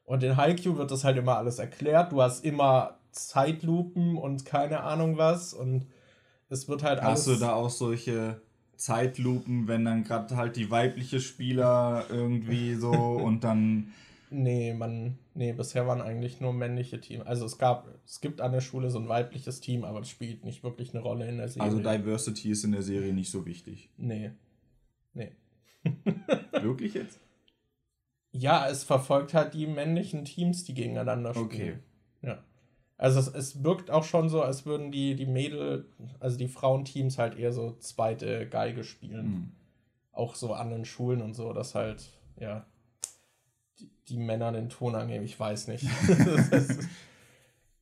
[0.03, 2.11] Und in Haikyuu wird das halt immer alles erklärt.
[2.11, 5.53] Du hast immer Zeitlupen und keine Ahnung was.
[5.53, 5.87] Und
[6.49, 7.19] es wird halt alles.
[7.19, 8.41] Hast du da auch solche
[8.75, 13.93] Zeitlupen, wenn dann gerade halt die weibliche Spieler irgendwie so und dann.
[14.29, 17.25] Nee, man, nee, bisher waren eigentlich nur männliche Teams.
[17.25, 20.43] Also es gab, es gibt an der Schule so ein weibliches Team, aber es spielt
[20.43, 21.69] nicht wirklich eine Rolle in der Serie.
[21.69, 23.89] Also Diversity ist in der Serie nicht so wichtig.
[23.97, 24.31] Nee.
[25.13, 25.31] Nee.
[26.51, 27.19] wirklich jetzt?
[28.31, 31.45] Ja, es verfolgt halt die männlichen Teams, die gegeneinander spielen.
[31.45, 31.77] Okay.
[32.21, 32.43] Ja.
[32.97, 35.85] Also es, es wirkt auch schon so, als würden die, die Mädel,
[36.19, 39.27] also die Frauenteams halt eher so zweite Geige spielen.
[39.27, 39.51] Mhm.
[40.11, 42.03] Auch so an den Schulen und so, dass halt,
[42.39, 42.65] ja,
[43.79, 45.85] die, die Männer den Ton angeben, ich weiß nicht.
[46.51, 46.77] es,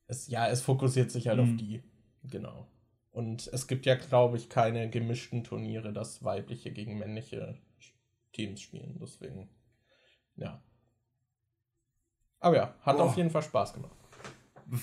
[0.06, 1.44] es, ja, es fokussiert sich halt mhm.
[1.44, 1.82] auf die.
[2.24, 2.66] Genau.
[3.10, 7.56] Und es gibt ja, glaube ich, keine gemischten Turniere, dass weibliche gegen männliche
[8.32, 8.98] Teams spielen.
[9.00, 9.48] Deswegen.
[10.36, 10.60] Ja.
[12.40, 13.02] Aber ja, hat oh.
[13.02, 13.96] auf jeden Fall Spaß gemacht.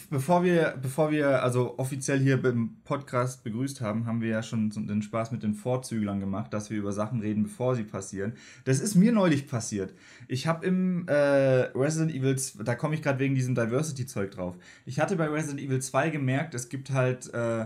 [0.10, 4.70] Bevor wir, bevor wir also offiziell hier beim Podcast begrüßt haben, haben wir ja schon
[4.70, 8.34] den Spaß mit den Vorzüglern gemacht, dass wir über Sachen reden, bevor sie passieren.
[8.66, 9.94] Das ist mir neulich passiert.
[10.28, 14.58] Ich habe im äh, Resident Evil, da komme ich gerade wegen diesem Diversity-Zeug drauf.
[14.86, 17.66] Ich hatte bei Resident Evil 2 gemerkt, es gibt halt äh,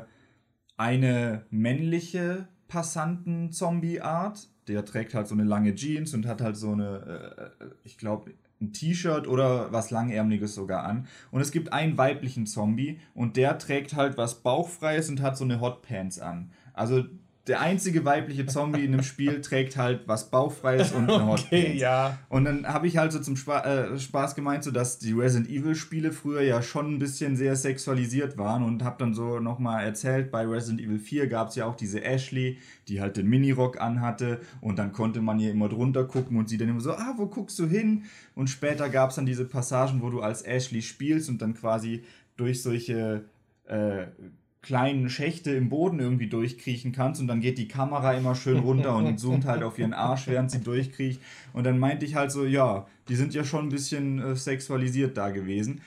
[0.78, 7.51] eine männliche Passanten-Zombie-Art der trägt halt so eine lange Jeans und hat halt so eine,
[7.60, 8.32] äh, ich glaube,
[8.65, 11.08] ein T-Shirt oder was langärmliches sogar an.
[11.32, 15.43] Und es gibt einen weiblichen Zombie und der trägt halt was Bauchfreies und hat so
[15.43, 16.51] eine Hotpants an.
[16.73, 17.06] Also
[17.47, 21.43] der einzige weibliche Zombie in dem Spiel trägt halt was Bauchfreies und eine Hotpants.
[21.45, 22.17] Okay, ja.
[22.27, 25.49] Und dann habe ich halt so zum Spa äh, Spaß gemeint, so dass die Resident
[25.49, 29.86] Evil Spiele früher ja schon ein bisschen sehr sexualisiert waren und habe dann so nochmal
[29.86, 33.79] erzählt, bei Resident Evil 4 gab es ja auch diese Ashley, die halt den Minirock
[33.79, 37.13] anhatte und dann konnte man ihr immer drunter gucken und sie dann immer so, ah,
[37.17, 38.05] wo guckst du hin?
[38.34, 42.03] Und später gab es dann diese Passagen, wo du als Ashley spielst und dann quasi
[42.38, 43.25] durch solche
[43.67, 44.08] äh,
[44.65, 48.95] kleinen Schächte im Boden irgendwie durchkriechen kannst und dann geht die Kamera immer schön runter
[48.95, 51.21] und zoomt halt auf ihren Arsch, während sie durchkriecht.
[51.54, 55.17] Und dann meinte ich halt so, ja, die sind ja schon ein bisschen äh, sexualisiert
[55.17, 55.82] da gewesen.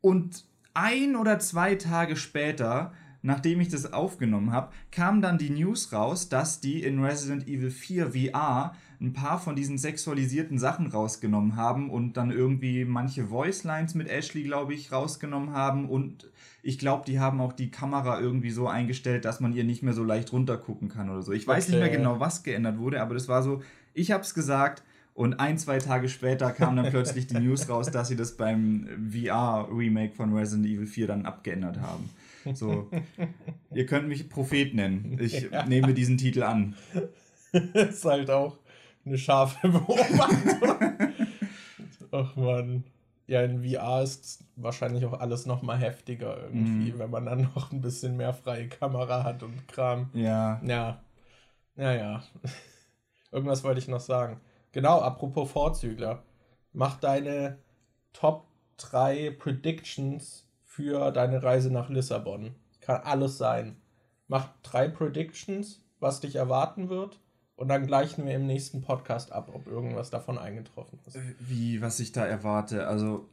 [0.00, 5.92] Und ein oder zwei Tage später, nachdem ich das aufgenommen habe, kam dann die News
[5.92, 11.56] raus, dass die in Resident Evil 4 VR ein paar von diesen sexualisierten Sachen rausgenommen
[11.56, 16.30] haben und dann irgendwie manche Voicelines mit Ashley, glaube ich, rausgenommen haben und
[16.62, 19.92] ich glaube, die haben auch die Kamera irgendwie so eingestellt, dass man ihr nicht mehr
[19.92, 21.32] so leicht runtergucken kann oder so.
[21.32, 21.72] Ich weiß okay.
[21.72, 23.62] nicht mehr genau, was geändert wurde, aber das war so,
[23.94, 24.82] ich habe es gesagt
[25.14, 28.86] und ein, zwei Tage später kam dann plötzlich die News raus, dass sie das beim
[29.10, 32.10] VR-Remake von Resident Evil 4 dann abgeändert haben.
[32.52, 32.90] So,
[33.74, 35.16] ihr könnt mich Prophet nennen.
[35.20, 35.64] Ich ja.
[35.66, 36.74] nehme diesen Titel an.
[37.72, 38.58] ist halt auch
[39.06, 41.12] eine scharfe Beobachtung.
[42.12, 42.84] Ach man
[43.26, 46.98] ja, in VR ist wahrscheinlich auch alles noch mal heftiger irgendwie, mm.
[46.98, 50.10] wenn man dann noch ein bisschen mehr freie Kamera hat und Kram.
[50.14, 50.60] Ja.
[50.64, 51.02] Ja.
[51.76, 52.22] Ja, ja.
[53.32, 54.40] Irgendwas wollte ich noch sagen.
[54.72, 56.22] Genau, apropos Vorzügler.
[56.72, 57.58] Mach deine
[58.12, 62.54] Top 3 Predictions für deine Reise nach Lissabon.
[62.80, 63.76] Kann alles sein.
[64.28, 67.20] Mach drei Predictions, was dich erwarten wird
[67.56, 71.18] und dann gleichen wir im nächsten Podcast ab, ob irgendwas davon eingetroffen ist.
[71.40, 73.28] Wie, was ich da erwarte, also.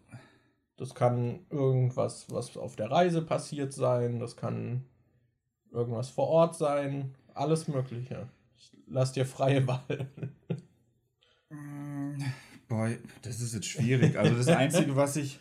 [0.78, 4.86] Das kann irgendwas, was auf der Reise passiert sein, das kann
[5.72, 8.28] irgendwas vor Ort sein, alles Mögliche.
[8.58, 10.10] Ich lass dir freie Wahl.
[11.50, 12.24] Mm,
[12.68, 14.18] boy, das ist jetzt schwierig.
[14.18, 15.40] Also das Einzige, was ich,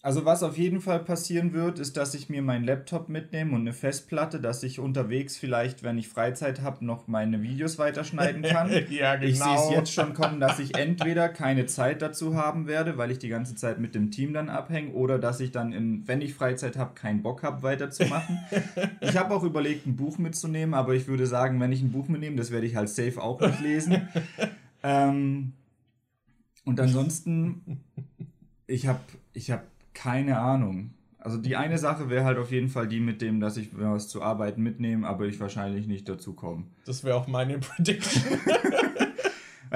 [0.00, 3.62] Also was auf jeden Fall passieren wird, ist, dass ich mir meinen Laptop mitnehme und
[3.62, 8.70] eine Festplatte, dass ich unterwegs vielleicht, wenn ich Freizeit habe, noch meine Videos weiterschneiden kann.
[8.90, 9.28] ja, genau.
[9.28, 13.10] Ich sehe es jetzt schon kommen, dass ich entweder keine Zeit dazu haben werde, weil
[13.10, 16.20] ich die ganze Zeit mit dem Team dann abhänge, oder dass ich dann, in, wenn
[16.20, 18.38] ich Freizeit habe, keinen Bock habe, weiterzumachen.
[19.00, 22.06] ich habe auch überlegt, ein Buch mitzunehmen, aber ich würde sagen, wenn ich ein Buch
[22.06, 24.08] mitnehme, das werde ich halt safe auch nicht lesen.
[24.84, 25.54] ähm,
[26.64, 27.80] und ansonsten,
[28.68, 29.00] ich habe
[29.32, 29.64] ich hab
[29.98, 30.90] keine Ahnung.
[31.18, 34.08] Also die eine Sache wäre halt auf jeden Fall die mit dem, dass ich was
[34.08, 36.64] zu arbeiten mitnehme, aber ich wahrscheinlich nicht dazu komme.
[36.86, 38.22] Das wäre auch meine Prediction.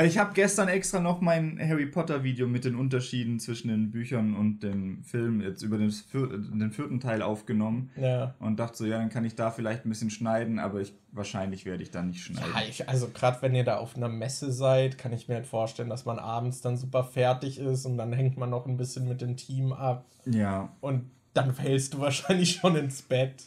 [0.01, 4.35] Ich habe gestern extra noch mein Harry Potter Video mit den Unterschieden zwischen den Büchern
[4.35, 7.91] und dem Film jetzt über den, den vierten Teil aufgenommen.
[7.97, 8.35] Ja.
[8.39, 11.67] Und dachte so, ja, dann kann ich da vielleicht ein bisschen schneiden, aber ich, wahrscheinlich
[11.67, 12.51] werde ich da nicht schneiden.
[12.55, 15.47] Ja, ich, also gerade wenn ihr da auf einer Messe seid, kann ich mir halt
[15.47, 19.07] vorstellen, dass man abends dann super fertig ist und dann hängt man noch ein bisschen
[19.09, 20.07] mit dem Team ab.
[20.25, 20.75] Ja.
[20.81, 23.45] Und dann fällst du wahrscheinlich schon ins Bett.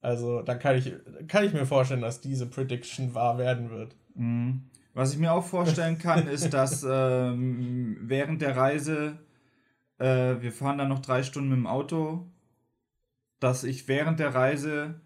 [0.00, 0.94] Also da kann ich,
[1.28, 3.94] kann ich mir vorstellen, dass diese Prediction wahr werden wird.
[4.14, 4.62] Mhm.
[5.00, 9.18] Was ich mir auch vorstellen kann, ist, dass ähm, während der Reise,
[9.96, 12.26] äh, wir fahren dann noch drei Stunden mit dem Auto,
[13.38, 15.00] dass ich während der Reise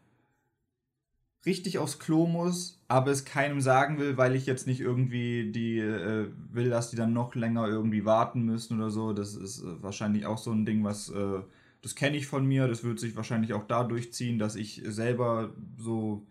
[1.47, 5.79] richtig aufs Klo muss, aber es keinem sagen will, weil ich jetzt nicht irgendwie die
[5.79, 9.13] äh, will, dass die dann noch länger irgendwie warten müssen oder so.
[9.13, 11.39] Das ist äh, wahrscheinlich auch so ein Ding, was äh,
[11.83, 12.67] das kenne ich von mir.
[12.67, 16.27] Das wird sich wahrscheinlich auch da durchziehen, dass ich selber so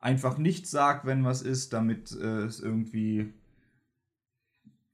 [0.00, 3.32] einfach nichts sagt, wenn was ist, damit äh, es irgendwie.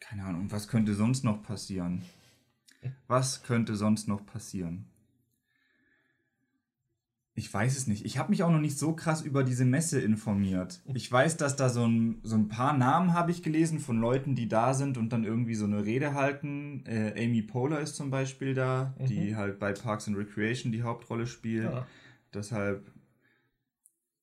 [0.01, 2.03] Keine Ahnung, was könnte sonst noch passieren?
[3.09, 4.87] Was könnte sonst noch passieren?
[7.39, 8.07] Ich weiß es nicht.
[8.07, 10.81] Ich habe mich auch noch nicht so krass über diese Messe informiert.
[10.95, 14.35] Ich weiß, dass da so ein, so ein paar Namen habe ich gelesen von Leuten,
[14.35, 16.83] die da sind und dann irgendwie so eine Rede halten.
[16.87, 19.07] Äh, Amy Poehler ist zum Beispiel da, mhm.
[19.07, 21.65] die halt bei Parks and Recreation die Hauptrolle spielt.
[21.65, 21.87] Ja.
[22.33, 22.91] Deshalb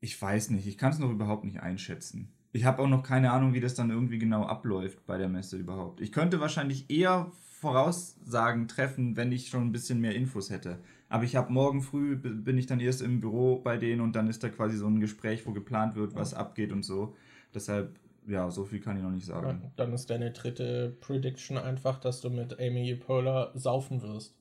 [0.03, 2.27] ich weiß nicht, ich kann es noch überhaupt nicht einschätzen.
[2.51, 5.55] Ich habe auch noch keine Ahnung, wie das dann irgendwie genau abläuft bei der Messe
[5.55, 6.01] überhaupt.
[6.01, 10.79] Ich könnte wahrscheinlich eher Voraussagen treffen, wenn ich schon ein bisschen mehr Infos hätte.
[11.07, 14.27] Aber ich habe morgen früh, bin ich dann erst im Büro bei denen und dann
[14.27, 17.15] ist da quasi so ein Gespräch, wo geplant wird, was abgeht und so.
[17.55, 17.95] Deshalb,
[18.27, 19.61] ja, so viel kann ich noch nicht sagen.
[19.63, 24.35] Ja, dann ist deine dritte Prediction einfach, dass du mit Amy Poehler saufen wirst.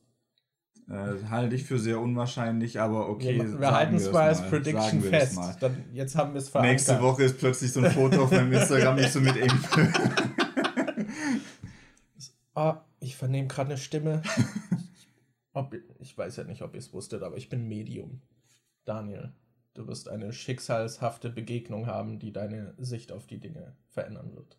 [0.92, 3.36] Äh, halte ich für sehr unwahrscheinlich, aber okay.
[3.36, 5.38] Wir, wir halten es mal als Prediction fest.
[5.60, 6.72] Dann, jetzt haben wir es verankert.
[6.72, 9.64] Nächste Woche ist plötzlich so ein Foto auf meinem Instagram, nicht so mit ihm.
[12.54, 14.22] oh, ich vernehme gerade eine Stimme.
[15.54, 18.22] Ob, ich weiß ja nicht, ob ihr es wusstet, aber ich bin Medium.
[18.86, 19.34] Daniel,
[19.74, 24.58] du wirst eine schicksalshafte Begegnung haben, die deine Sicht auf die Dinge verändern wird.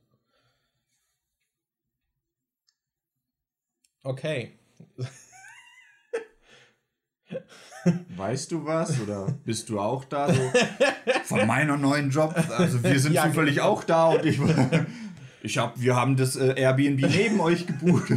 [4.04, 4.60] Okay.
[8.16, 9.00] Weißt du was?
[9.02, 10.34] Oder bist du auch da?
[10.34, 10.42] So
[11.24, 12.34] von meiner neuen Job.
[12.58, 13.70] Also wir sind ja, zufällig genau.
[13.70, 14.40] auch da und ich,
[15.44, 18.14] ich hab, wir haben das äh, Airbnb neben euch gebucht.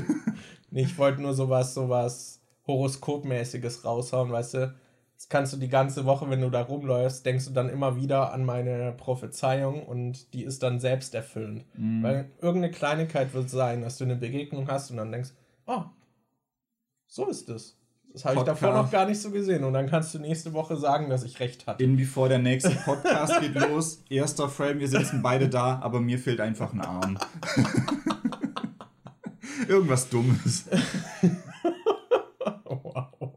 [0.70, 4.74] Ich wollte nur sowas, sowas Horoskopmäßiges raushauen, weißt du?
[5.16, 8.34] Das kannst du die ganze Woche, wenn du da rumläufst, denkst du dann immer wieder
[8.34, 11.64] an meine Prophezeiung und die ist dann selbsterfüllend.
[11.74, 12.02] Mhm.
[12.02, 15.30] Weil irgendeine Kleinigkeit wird sein, dass du eine Begegnung hast und dann denkst,
[15.66, 15.84] oh,
[17.06, 17.78] so ist es.
[18.16, 19.62] Das habe ich davor noch gar nicht so gesehen.
[19.62, 21.84] Und dann kannst du nächste Woche sagen, dass ich recht hatte.
[21.84, 24.02] In bevor der nächste Podcast geht los.
[24.08, 27.18] Erster Frame, wir sitzen beide da, aber mir fehlt einfach ein Arm.
[29.68, 30.64] Irgendwas Dummes.
[32.64, 33.34] wow.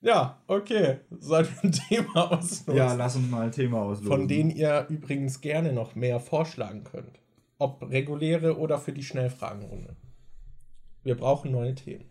[0.00, 1.00] Ja, okay.
[1.10, 2.74] Wir ein Thema auslosen?
[2.74, 4.06] Ja, lass uns mal ein Thema auslosen.
[4.06, 7.20] Von denen ihr übrigens gerne noch mehr vorschlagen könnt.
[7.58, 9.94] Ob reguläre oder für die Schnellfragenrunde.
[11.02, 12.06] Wir brauchen neue Themen.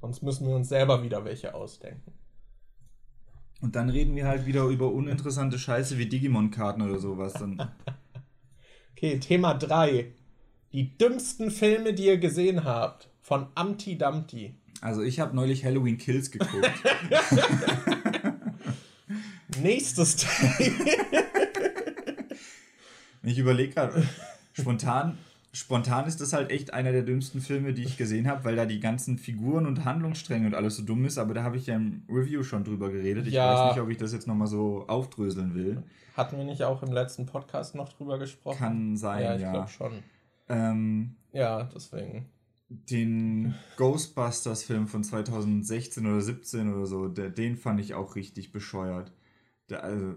[0.00, 2.12] Sonst müssen wir uns selber wieder welche ausdenken.
[3.60, 7.34] Und dann reden wir halt wieder über uninteressante Scheiße wie Digimon-Karten oder sowas.
[7.34, 7.60] Dann.
[8.92, 10.12] okay, Thema 3.
[10.72, 13.08] Die dümmsten Filme, die ihr gesehen habt.
[13.20, 14.54] Von Amti Dumpty.
[14.80, 16.54] Also ich habe neulich Halloween Kills geguckt.
[19.60, 20.54] Nächstes Thema.
[23.22, 24.08] ich überlege gerade,
[24.54, 25.18] spontan
[25.52, 28.66] spontan ist das halt echt einer der dümmsten Filme, die ich gesehen habe, weil da
[28.66, 31.76] die ganzen Figuren und Handlungsstränge und alles so dumm ist, aber da habe ich ja
[31.76, 33.26] im Review schon drüber geredet.
[33.26, 33.52] Ich ja.
[33.52, 35.82] weiß nicht, ob ich das jetzt nochmal so aufdröseln will.
[36.16, 38.58] Hatten wir nicht auch im letzten Podcast noch drüber gesprochen?
[38.58, 39.34] Kann sein, ja.
[39.36, 39.50] Ich ja.
[39.52, 39.92] glaube schon.
[40.48, 42.26] Ähm, ja, deswegen.
[42.68, 49.12] Den Ghostbusters-Film von 2016 oder 17 oder so, der, den fand ich auch richtig bescheuert.
[49.68, 50.14] Der, also,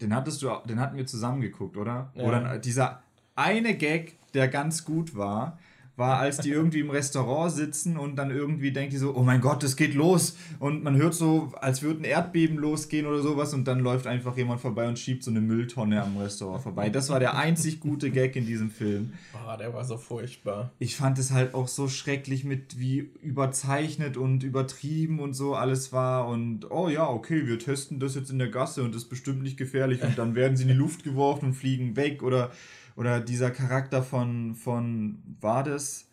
[0.00, 2.12] den hattest du, den hatten wir zusammen geguckt, oder?
[2.14, 2.24] Ja.
[2.24, 3.02] Oder dieser
[3.34, 5.58] eine Gag, der ganz gut war,
[5.96, 9.40] war, als die irgendwie im Restaurant sitzen und dann irgendwie denkt die so, oh mein
[9.40, 10.36] Gott, es geht los.
[10.58, 14.36] Und man hört so, als würde ein Erdbeben losgehen oder sowas und dann läuft einfach
[14.36, 16.90] jemand vorbei und schiebt so eine Mülltonne am Restaurant vorbei.
[16.90, 19.14] Das war der einzig gute Gag in diesem Film.
[19.34, 20.70] Oh, der war so furchtbar.
[20.78, 25.92] Ich fand es halt auch so schrecklich mit, wie überzeichnet und übertrieben und so alles
[25.94, 26.28] war.
[26.28, 29.42] Und oh ja, okay, wir testen das jetzt in der Gasse und das ist bestimmt
[29.42, 30.02] nicht gefährlich.
[30.02, 32.50] Und dann werden sie in die Luft geworfen und fliegen weg oder
[32.96, 36.08] oder dieser Charakter von, von war das?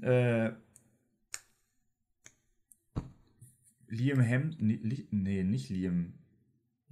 [0.00, 0.50] Äh,
[3.88, 6.14] Liam Hem, nee, nicht Liam.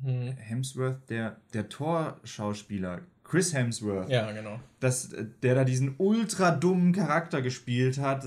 [0.03, 0.37] Hm.
[0.37, 4.11] Hemsworth, der, der Tor-Schauspieler, Chris Hemsworth.
[4.11, 4.61] Ja, genau.
[4.79, 8.25] Das, der da diesen ultra dummen Charakter gespielt hat.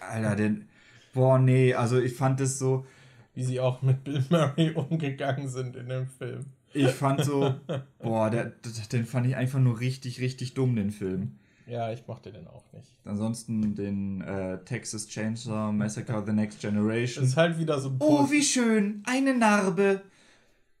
[0.00, 0.68] Alter, den.
[1.14, 2.86] Boah, nee, also ich fand es so.
[3.34, 6.46] Wie sie auch mit Bill Murray umgegangen sind in dem Film.
[6.76, 7.54] Ich fand so,
[7.98, 8.52] boah, der,
[8.92, 11.38] den fand ich einfach nur richtig, richtig dumm, den Film.
[11.66, 12.92] Ja, ich mochte den auch nicht.
[13.04, 17.24] Ansonsten den äh, Texas Chainsaw Massacre The Next Generation.
[17.24, 20.02] Ist halt wieder so Oh, wie schön, eine Narbe.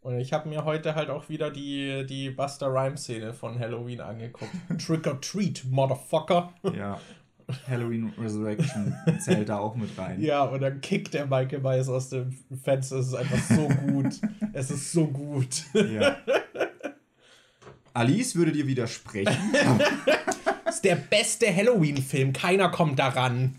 [0.00, 4.00] Und ich habe mir heute halt auch wieder die, die Buster Rhyme Szene von Halloween
[4.00, 4.52] angeguckt.
[4.78, 6.52] Trick or treat, Motherfucker.
[6.76, 7.00] Ja.
[7.68, 10.20] Halloween Resurrection zählt da auch mit rein.
[10.20, 12.96] Ja, und dann kickt der Michael Myers aus dem Fenster.
[12.96, 14.20] Es ist einfach so gut.
[14.52, 15.64] es ist so gut.
[15.74, 16.16] Ja.
[17.94, 19.34] Alice würde dir widersprechen.
[20.68, 22.32] ist der beste Halloween-Film.
[22.32, 23.54] Keiner kommt daran.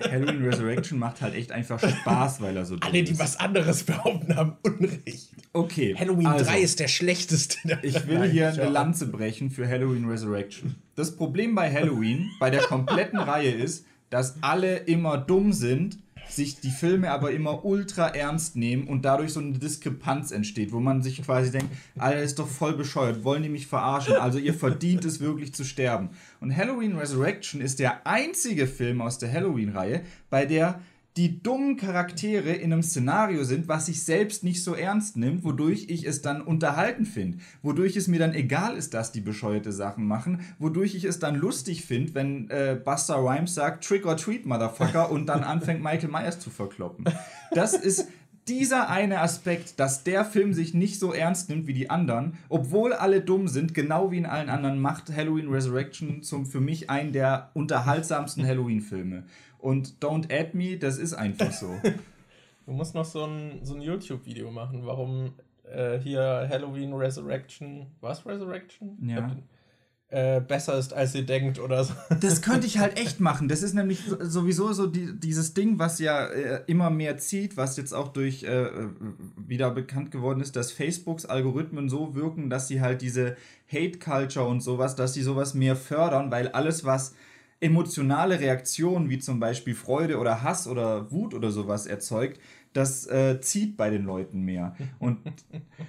[0.00, 3.20] Halloween Resurrection macht halt echt einfach Spaß, weil er so Alle, die ist.
[3.20, 5.25] was anderes behaupten, haben Unrecht.
[5.56, 5.94] Okay.
[5.98, 7.56] Halloween also, 3 ist der schlechteste.
[7.82, 10.76] Ich will hier eine Lanze brechen für Halloween Resurrection.
[10.94, 16.60] Das Problem bei Halloween, bei der kompletten Reihe ist, dass alle immer dumm sind sich
[16.60, 21.02] die Filme aber immer ultra ernst nehmen und dadurch so eine Diskrepanz entsteht, wo man
[21.02, 24.14] sich quasi denkt, Alter, ist doch voll bescheuert, wollen die mich verarschen?
[24.14, 26.10] Also ihr verdient es wirklich zu sterben.
[26.40, 30.80] Und Halloween Resurrection ist der einzige Film aus der Halloween-Reihe, bei der
[31.16, 35.86] die dummen Charaktere in einem Szenario sind, was sich selbst nicht so ernst nimmt, wodurch
[35.88, 40.06] ich es dann unterhalten finde, wodurch es mir dann egal ist, dass die bescheuerte Sachen
[40.06, 44.44] machen, wodurch ich es dann lustig finde, wenn äh, Buster Rhymes sagt Trick or Treat,
[44.44, 47.06] Motherfucker, und dann anfängt Michael Myers zu verkloppen.
[47.52, 48.08] Das ist
[48.48, 52.92] dieser eine Aspekt, dass der Film sich nicht so ernst nimmt wie die anderen, obwohl
[52.92, 57.12] alle dumm sind, genau wie in allen anderen, macht Halloween Resurrection zum für mich einen
[57.12, 59.24] der unterhaltsamsten Halloween-Filme.
[59.66, 61.74] Und Don't Add Me, das ist einfach so.
[62.66, 65.32] du musst noch so ein, so ein YouTube-Video machen, warum
[65.64, 68.96] äh, hier Halloween Resurrection, was Resurrection?
[69.04, 69.36] Ja.
[70.08, 71.94] Äh, besser ist, als ihr denkt oder so.
[72.20, 73.48] Das könnte ich halt echt machen.
[73.48, 77.76] Das ist nämlich sowieso so die, dieses Ding, was ja äh, immer mehr zieht, was
[77.76, 78.68] jetzt auch durch äh,
[79.36, 84.46] wieder bekannt geworden ist, dass Facebooks Algorithmen so wirken, dass sie halt diese Hate Culture
[84.46, 87.16] und sowas, dass sie sowas mehr fördern, weil alles, was
[87.60, 92.40] emotionale Reaktionen wie zum Beispiel Freude oder Hass oder Wut oder sowas erzeugt,
[92.72, 94.76] das äh, zieht bei den Leuten mehr.
[94.98, 95.18] Und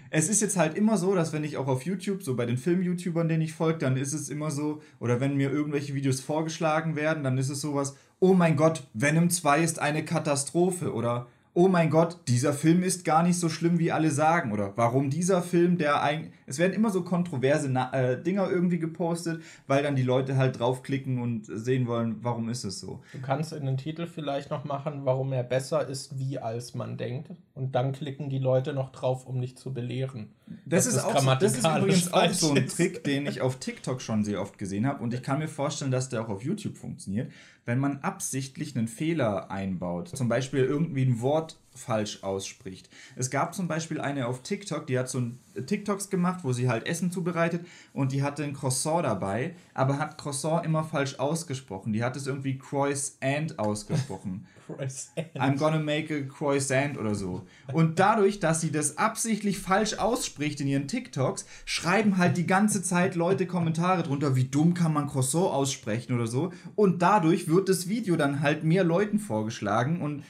[0.10, 2.58] es ist jetzt halt immer so, dass wenn ich auch auf YouTube, so bei den
[2.58, 6.96] Film-YouTubern, denen ich folge, dann ist es immer so, oder wenn mir irgendwelche Videos vorgeschlagen
[6.96, 11.28] werden, dann ist es sowas, oh mein Gott, Venom 2 ist eine Katastrophe oder
[11.58, 14.52] oh mein Gott, dieser Film ist gar nicht so schlimm, wie alle sagen.
[14.52, 16.32] Oder warum dieser Film, der eigentlich.
[16.46, 20.60] Es werden immer so kontroverse Na äh, Dinger irgendwie gepostet, weil dann die Leute halt
[20.60, 23.02] draufklicken und sehen wollen, warum ist es so.
[23.12, 26.96] Du kannst in den Titel vielleicht noch machen, warum er besser ist, wie als man
[26.96, 27.32] denkt.
[27.56, 30.37] Und dann klicken die Leute noch drauf, um nicht zu belehren.
[30.70, 34.02] Das, ist, auch so, das ist übrigens auch so ein Trick, den ich auf TikTok
[34.02, 35.02] schon sehr oft gesehen habe.
[35.04, 37.32] Und ich kann mir vorstellen, dass der auch auf YouTube funktioniert
[37.68, 42.90] wenn man absichtlich einen Fehler einbaut, zum Beispiel irgendwie ein Wort falsch ausspricht.
[43.16, 46.70] Es gab zum Beispiel eine auf TikTok, die hat so ein TikToks gemacht, wo sie
[46.70, 51.94] halt Essen zubereitet und die hatte ein Croissant dabei, aber hat Croissant immer falsch ausgesprochen.
[51.94, 54.46] Die hat es irgendwie Croissant ausgesprochen.
[54.68, 55.28] croissant.
[55.36, 57.46] I'm gonna make a croissant oder so.
[57.72, 62.84] Und dadurch, dass sie das absichtlich falsch ausspricht in ihren TikToks, schreiben halt die ganze
[62.84, 66.52] Zeit Leute Kommentare drunter, wie dumm kann man Croissant aussprechen oder so.
[66.76, 70.24] Und dadurch wird das Video dann halt mehr Leuten vorgeschlagen und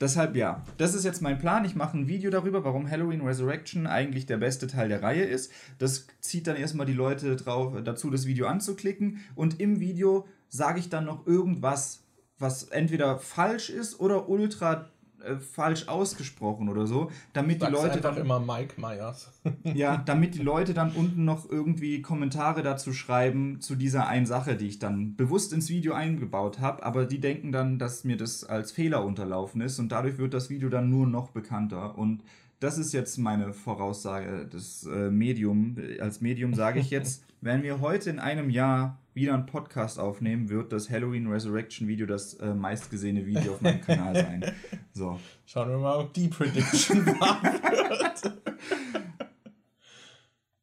[0.00, 1.64] Deshalb ja, das ist jetzt mein Plan.
[1.64, 5.50] Ich mache ein Video darüber, warum Halloween Resurrection eigentlich der beste Teil der Reihe ist.
[5.78, 9.18] Das zieht dann erstmal die Leute drauf, dazu, das Video anzuklicken.
[9.34, 12.04] Und im Video sage ich dann noch irgendwas,
[12.38, 14.88] was entweder falsch ist oder ultra
[15.24, 19.30] äh, falsch ausgesprochen oder so, damit Sag's die Leute dann immer Mike Myers.
[19.64, 24.56] ja, damit die Leute dann unten noch irgendwie Kommentare dazu schreiben zu dieser einen Sache,
[24.56, 28.44] die ich dann bewusst ins Video eingebaut habe, aber die denken dann, dass mir das
[28.44, 32.22] als Fehler unterlaufen ist und dadurch wird das Video dann nur noch bekannter und
[32.60, 35.76] das ist jetzt meine Voraussage des äh, Medium.
[36.00, 40.48] Als Medium sage ich jetzt, wenn wir heute in einem Jahr wieder einen Podcast aufnehmen,
[40.48, 44.52] wird das Halloween Resurrection Video das äh, meistgesehene Video auf meinem Kanal sein.
[44.94, 45.20] So.
[45.46, 48.32] Schauen wir mal, ob die Prediction wahr wird.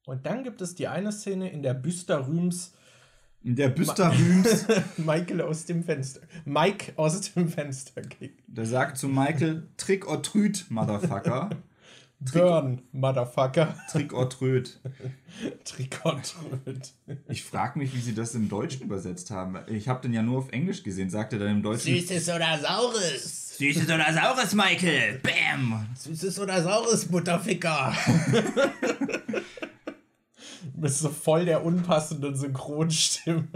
[0.06, 2.74] Und dann gibt es die eine Szene in der Büster Rühms.
[3.44, 4.66] Der Büster Rühms.
[4.98, 6.20] Michael aus dem Fenster.
[6.44, 8.40] Mike aus dem Fenster geht.
[8.48, 11.52] Der sagt zu Michael: Trick or Trüt, Motherfucker.
[12.34, 13.76] Burn, Motherfucker.
[13.92, 14.80] Trick or Tröd.
[15.64, 16.94] Trick or Tröd.
[17.28, 19.58] Ich frage mich, wie sie das im Deutschen übersetzt haben.
[19.68, 21.10] Ich habe den ja nur auf Englisch gesehen.
[21.10, 21.94] Sagt er dann im Deutschen.
[21.96, 23.58] Süßes oder Saures?
[23.58, 25.20] Süßes oder Saures, Michael?
[25.20, 25.88] Bam!
[25.96, 27.96] Süßes oder Saures, Mutterficker?
[30.76, 33.48] Mit so voll der unpassenden Synchronstimme.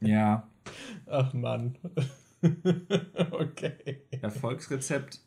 [0.00, 0.48] Ja.
[1.06, 1.76] Ach Mann.
[3.30, 4.02] okay.
[4.20, 5.20] Erfolgsrezept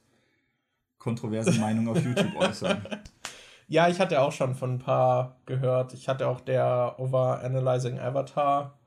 [1.00, 2.86] kontroverse Meinung auf YouTube äußern.
[3.72, 5.94] Ja, ich hatte auch schon von ein paar gehört.
[5.94, 8.80] Ich hatte auch der Overanalyzing Avatar.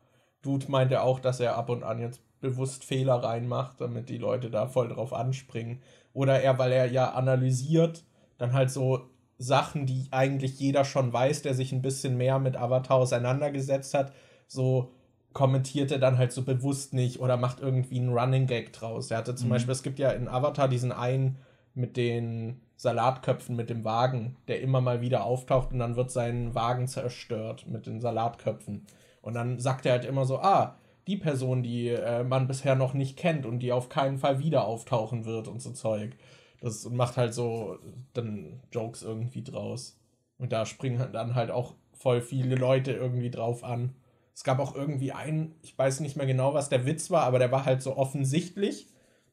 [0.43, 4.51] Dude meinte auch, dass er ab und an jetzt bewusst Fehler reinmacht, damit die Leute
[4.51, 5.81] da voll drauf anspringen.
[6.13, 8.05] Oder er, weil er ja analysiert,
[8.39, 9.09] dann halt so
[9.39, 14.13] Sachen, die eigentlich jeder schon weiß, der sich ein bisschen mehr mit Avatar auseinandergesetzt hat,
[14.49, 14.93] so
[15.33, 19.13] kommentiert er dann halt so bewusst nicht oder macht irgendwie einen Running Gag draus.
[19.13, 19.53] Er hatte zum mhm.
[19.53, 21.39] Beispiel, es gibt ja in Avatar diesen einen
[21.75, 26.55] mit den Salatköpfen mit dem Wagen, der immer mal wieder auftaucht und dann wird sein
[26.55, 28.87] Wagen zerstört mit den Salatköpfen.
[29.21, 32.93] Und dann sagt er halt immer so, ah, die Person, die äh, man bisher noch
[32.93, 36.17] nicht kennt und die auf keinen Fall wieder auftauchen wird und so Zeug.
[36.61, 37.79] Das macht halt so
[38.15, 39.99] dann Jokes irgendwie draus.
[40.39, 43.95] Und da springen dann halt auch voll viele Leute irgendwie drauf an.
[44.35, 47.39] Es gab auch irgendwie einen, ich weiß nicht mehr genau, was der Witz war, aber
[47.39, 48.89] der war halt so offensichtlich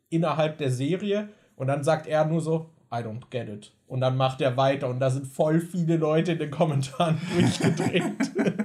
[0.09, 1.29] innerhalb der Serie
[1.59, 3.71] und dann sagt er nur so, I don't get it.
[3.85, 8.03] Und dann macht er weiter und da sind voll viele Leute in den Kommentaren durchgedreht.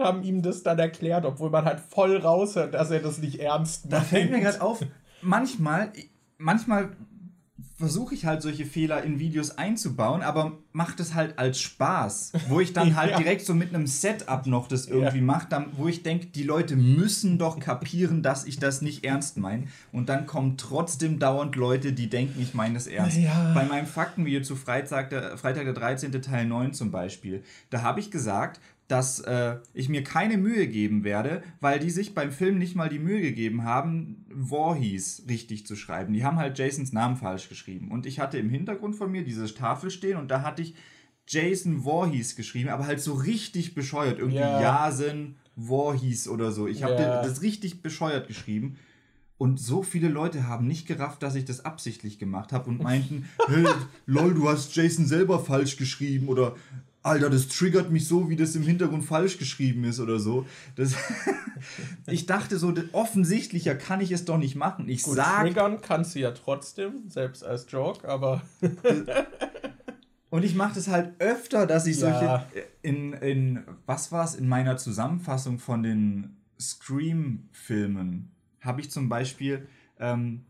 [0.00, 3.84] haben ihm das dann erklärt, obwohl man halt voll raushört, dass er das nicht ernst
[3.84, 3.92] macht.
[3.92, 4.80] Da fällt mir gerade auf,
[5.22, 5.92] manchmal,
[6.38, 6.96] manchmal
[7.80, 12.60] versuche ich halt solche Fehler in Videos einzubauen, aber macht es halt als Spaß, wo
[12.60, 13.16] ich dann halt ja.
[13.16, 15.24] direkt so mit einem Setup noch das irgendwie ja.
[15.24, 19.64] mache, wo ich denke, die Leute müssen doch kapieren, dass ich das nicht ernst meine
[19.92, 23.16] und dann kommen trotzdem dauernd Leute, die denken, ich meine das ernst.
[23.16, 23.52] Ja.
[23.54, 26.12] Bei meinem Faktenvideo zu Freitag der, Freitag der 13.
[26.20, 28.60] Teil 9 zum Beispiel, da habe ich gesagt,
[28.90, 32.88] dass äh, ich mir keine Mühe geben werde, weil die sich beim Film nicht mal
[32.88, 36.12] die Mühe gegeben haben, Voorhees richtig zu schreiben.
[36.12, 37.90] Die haben halt Jasons Namen falsch geschrieben.
[37.90, 40.74] Und ich hatte im Hintergrund von mir diese Tafel stehen und da hatte ich
[41.26, 44.18] Jason Voorhees geschrieben, aber halt so richtig bescheuert.
[44.18, 44.60] Irgendwie ja.
[44.60, 46.66] Jasen Voorhees oder so.
[46.66, 47.22] Ich habe ja.
[47.22, 48.76] das richtig bescheuert geschrieben.
[49.38, 53.26] Und so viele Leute haben nicht gerafft, dass ich das absichtlich gemacht habe und meinten,
[53.46, 53.66] hey,
[54.06, 56.56] lol, du hast Jason selber falsch geschrieben oder
[57.02, 60.44] Alter, das triggert mich so, wie das im Hintergrund falsch geschrieben ist oder so.
[60.76, 60.94] Das
[62.06, 64.88] ich dachte so, offensichtlicher kann ich es doch nicht machen.
[64.88, 68.42] Ich Gut, sag, triggern kannst du ja trotzdem, selbst als Joke, aber.
[70.30, 72.46] Und ich mache das halt öfter, dass ich ja.
[72.52, 72.68] solche.
[72.82, 74.34] In, in, was war es?
[74.34, 78.30] In meiner Zusammenfassung von den Scream-Filmen
[78.60, 79.66] habe ich zum Beispiel.
[79.98, 80.44] Ähm,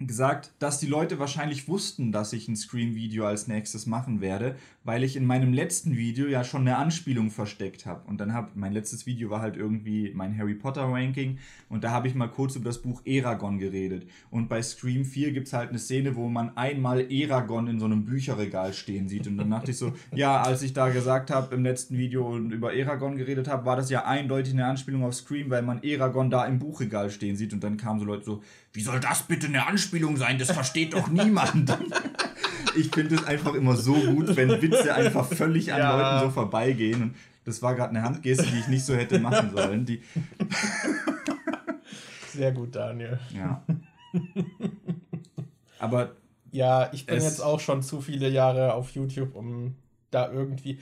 [0.00, 5.02] gesagt, dass die Leute wahrscheinlich wussten, dass ich ein Scream-Video als nächstes machen werde, weil
[5.02, 8.08] ich in meinem letzten Video ja schon eine Anspielung versteckt habe.
[8.08, 11.38] Und dann habe mein letztes Video war halt irgendwie mein Harry Potter Ranking
[11.68, 14.06] und da habe ich mal kurz über das Buch Eragon geredet.
[14.30, 17.86] Und bei Scream 4 gibt es halt eine Szene, wo man einmal Eragon in so
[17.86, 19.26] einem Bücherregal stehen sieht.
[19.26, 22.52] Und dann dachte ich so, ja, als ich da gesagt habe im letzten Video und
[22.52, 26.30] über Eragon geredet habe, war das ja eindeutig eine Anspielung auf Scream, weil man Eragon
[26.30, 27.52] da im Buchregal stehen sieht.
[27.52, 28.42] Und dann kamen so Leute so,
[28.78, 30.38] wie soll das bitte eine Anspielung sein?
[30.38, 31.76] Das versteht doch niemand.
[32.76, 35.96] ich finde es einfach immer so gut, wenn Witze einfach völlig an ja.
[35.96, 37.02] Leuten so vorbeigehen.
[37.02, 39.84] Und das war gerade eine Handgeste, die ich nicht so hätte machen sollen.
[39.84, 40.00] Die
[42.32, 43.18] Sehr gut, Daniel.
[43.36, 43.64] Ja.
[45.80, 46.12] Aber.
[46.52, 49.74] Ja, ich bin jetzt auch schon zu viele Jahre auf YouTube, um
[50.12, 50.78] da irgendwie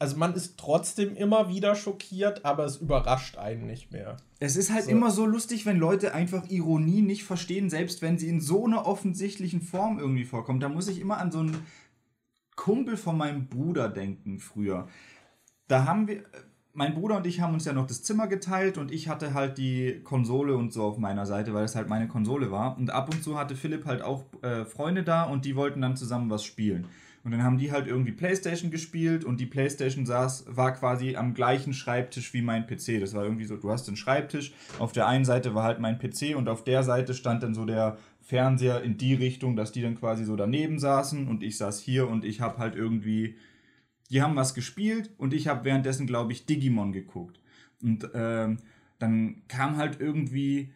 [0.00, 4.16] also man ist trotzdem immer wieder schockiert, aber es überrascht einen nicht mehr.
[4.38, 4.90] Es ist halt so.
[4.90, 8.86] immer so lustig, wenn Leute einfach Ironie nicht verstehen, selbst wenn sie in so einer
[8.86, 10.62] offensichtlichen Form irgendwie vorkommt.
[10.62, 11.66] Da muss ich immer an so einen
[12.56, 14.88] Kumpel von meinem Bruder denken früher.
[15.68, 16.24] Da haben wir,
[16.72, 19.58] mein Bruder und ich haben uns ja noch das Zimmer geteilt und ich hatte halt
[19.58, 22.78] die Konsole und so auf meiner Seite, weil es halt meine Konsole war.
[22.78, 25.96] Und ab und zu hatte Philipp halt auch äh, Freunde da und die wollten dann
[25.96, 26.86] zusammen was spielen.
[27.22, 31.34] Und dann haben die halt irgendwie Playstation gespielt und die Playstation saß, war quasi am
[31.34, 32.98] gleichen Schreibtisch wie mein PC.
[32.98, 35.98] Das war irgendwie so, du hast einen Schreibtisch, auf der einen Seite war halt mein
[35.98, 39.82] PC und auf der Seite stand dann so der Fernseher in die Richtung, dass die
[39.82, 43.36] dann quasi so daneben saßen und ich saß hier und ich habe halt irgendwie,
[44.10, 47.40] die haben was gespielt und ich habe währenddessen, glaube ich, Digimon geguckt.
[47.82, 48.58] Und ähm,
[48.98, 50.72] dann kam halt irgendwie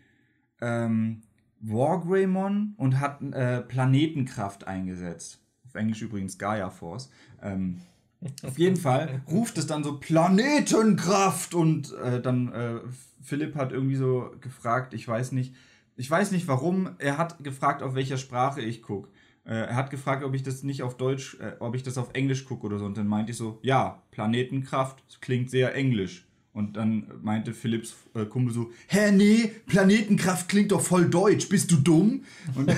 [0.61, 1.23] ähm,
[1.61, 5.44] Wargreymon und hat äh, Planetenkraft eingesetzt.
[5.75, 7.11] Auf Englisch übrigens Gaia Force.
[7.43, 7.81] Ähm,
[8.45, 12.81] auf jeden Fall ruft es dann so Planetenkraft und äh, dann äh,
[13.21, 15.55] Philipp hat irgendwie so gefragt, ich weiß nicht,
[15.97, 19.09] ich weiß nicht warum, er hat gefragt, auf welcher Sprache ich gucke.
[19.45, 22.11] Äh, er hat gefragt, ob ich das nicht auf Deutsch, äh, ob ich das auf
[22.15, 22.85] Englisch gucke oder so.
[22.85, 26.27] Und dann meinte ich so, ja, Planetenkraft, klingt sehr englisch.
[26.55, 31.73] Und dann meinte Philipps äh, Kumpel so, hä, nee, Planetenkraft klingt doch voll deutsch, bist
[31.73, 32.23] du dumm?
[32.55, 32.71] Und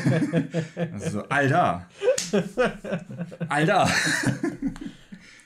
[0.92, 1.86] also so, Alter.
[3.48, 3.88] Alter.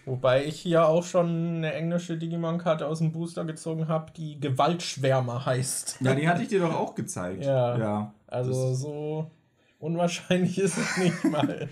[0.04, 5.46] Wobei ich hier auch schon eine englische Digimon-Karte aus dem Booster gezogen habe, die Gewaltschwärmer
[5.46, 5.98] heißt.
[6.00, 7.44] Ja, die hatte ich dir doch auch gezeigt.
[7.44, 7.78] Ja.
[7.78, 9.30] ja also so
[9.78, 11.68] unwahrscheinlich ist es nicht mal.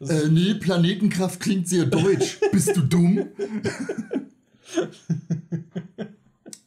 [0.00, 2.38] äh, nee, Planetenkraft klingt sehr deutsch.
[2.52, 3.26] Bist du dumm?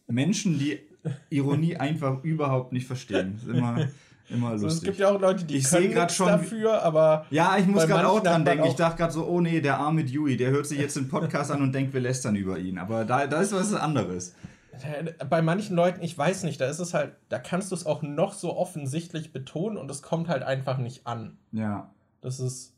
[0.07, 0.79] Menschen, die
[1.29, 3.35] Ironie einfach überhaupt nicht verstehen.
[3.37, 3.87] ist immer,
[4.29, 4.65] immer lustig.
[4.65, 7.25] Also es gibt ja auch Leute, die ich können nichts schon, dafür, aber.
[7.29, 8.65] Ja, ich muss gerade auch dran denken.
[8.65, 11.51] Ich dachte gerade so, oh nee, der arme Dewey, der hört sich jetzt den Podcast
[11.51, 12.77] an und denkt, wir lästern über ihn.
[12.77, 14.35] Aber da, da ist was anderes.
[15.29, 18.01] Bei manchen Leuten, ich weiß nicht, da ist es halt, da kannst du es auch
[18.01, 21.37] noch so offensichtlich betonen und es kommt halt einfach nicht an.
[21.51, 21.91] Ja.
[22.21, 22.73] Das ist.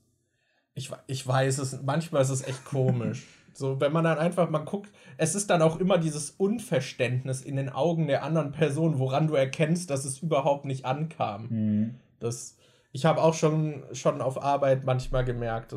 [0.73, 3.25] Ich, ich weiß es, manchmal ist es echt komisch.
[3.57, 7.55] So, wenn man dann einfach mal guckt, es ist dann auch immer dieses Unverständnis in
[7.55, 11.47] den Augen der anderen Person, woran du erkennst, dass es überhaupt nicht ankam.
[11.49, 11.95] Mhm.
[12.19, 12.57] Das,
[12.91, 15.73] ich habe auch schon, schon auf Arbeit manchmal gemerkt,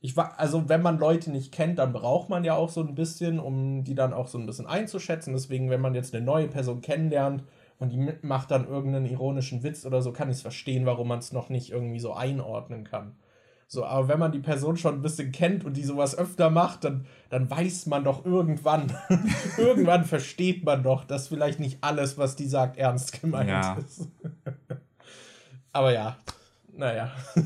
[0.00, 2.94] ich war, also wenn man Leute nicht kennt, dann braucht man ja auch so ein
[2.94, 5.32] bisschen, um die dann auch so ein bisschen einzuschätzen.
[5.32, 7.42] Deswegen, wenn man jetzt eine neue Person kennenlernt
[7.80, 11.18] und die macht dann irgendeinen ironischen Witz oder so, kann ich es verstehen, warum man
[11.18, 13.16] es noch nicht irgendwie so einordnen kann.
[13.68, 16.84] So, aber wenn man die Person schon ein bisschen kennt und die sowas öfter macht,
[16.84, 18.96] dann, dann weiß man doch irgendwann,
[19.58, 23.74] irgendwann versteht man doch, dass vielleicht nicht alles, was die sagt, ernst gemeint ja.
[23.74, 24.08] ist.
[25.72, 26.16] aber ja,
[26.72, 27.12] naja.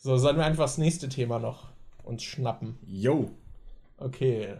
[0.00, 1.70] So, sollen wir einfach das nächste Thema noch
[2.04, 2.78] uns schnappen?
[2.86, 3.32] Jo.
[3.96, 4.54] Okay.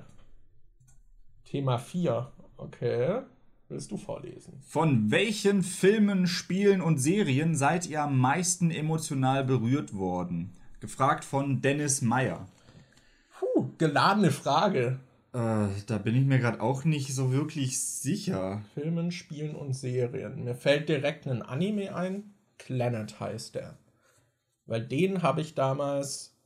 [1.45, 2.31] Thema 4.
[2.57, 3.21] Okay.
[3.69, 4.61] Willst du vorlesen?
[4.67, 10.58] Von welchen Filmen, Spielen und Serien seid ihr am meisten emotional berührt worden?
[10.81, 12.47] Gefragt von Dennis Meyer.
[13.39, 15.01] Puh, geladene Frage.
[15.33, 18.63] Äh, da bin ich mir gerade auch nicht so wirklich sicher.
[18.75, 20.45] Filmen, Spielen und Serien.
[20.45, 22.35] Mir fällt direkt ein Anime ein.
[22.59, 23.77] Planet heißt der.
[24.67, 26.37] Weil den habe ich damals.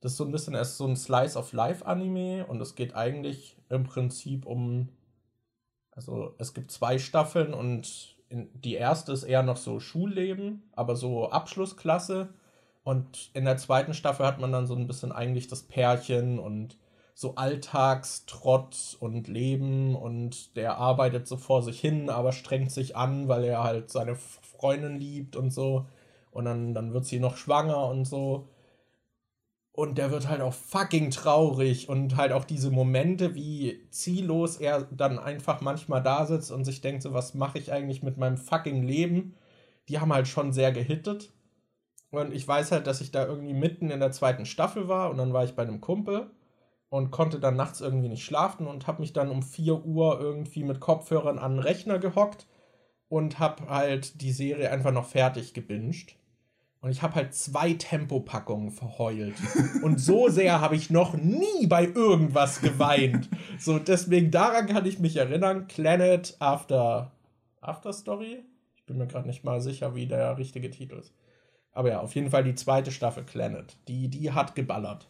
[0.00, 2.94] Das ist so ein bisschen erst so ein Slice of Life Anime und es geht
[2.94, 4.90] eigentlich im Prinzip um.
[5.90, 11.30] Also es gibt zwei Staffeln und die erste ist eher noch so Schulleben, aber so
[11.30, 12.28] Abschlussklasse.
[12.84, 16.76] Und in der zweiten Staffel hat man dann so ein bisschen eigentlich das Pärchen und
[17.14, 23.28] so Alltagstrott und Leben und der arbeitet so vor sich hin, aber strengt sich an,
[23.28, 25.86] weil er halt seine Freundin liebt und so.
[26.32, 28.48] Und dann, dann wird sie noch schwanger und so.
[29.72, 34.82] Und der wird halt auch fucking traurig und halt auch diese Momente, wie ziellos er
[34.92, 38.36] dann einfach manchmal da sitzt und sich denkt, so was mache ich eigentlich mit meinem
[38.38, 39.34] fucking Leben,
[39.88, 41.33] die haben halt schon sehr gehittet.
[42.16, 45.18] Und ich weiß halt, dass ich da irgendwie mitten in der zweiten Staffel war und
[45.18, 46.30] dann war ich bei einem Kumpel
[46.88, 50.62] und konnte dann nachts irgendwie nicht schlafen und habe mich dann um 4 Uhr irgendwie
[50.62, 52.46] mit Kopfhörern an den Rechner gehockt
[53.08, 56.16] und habe halt die Serie einfach noch fertig gebinged.
[56.80, 59.36] Und ich habe halt zwei Tempopackungen verheult.
[59.82, 63.30] Und so sehr habe ich noch nie bei irgendwas geweint.
[63.58, 65.66] So, deswegen daran kann ich mich erinnern.
[65.66, 67.12] Planet After.
[67.62, 68.44] After Story?
[68.76, 71.14] Ich bin mir gerade nicht mal sicher, wie der richtige Titel ist.
[71.74, 73.76] Aber ja, auf jeden Fall die zweite Staffel Planet.
[73.88, 75.08] Die, die hat geballert.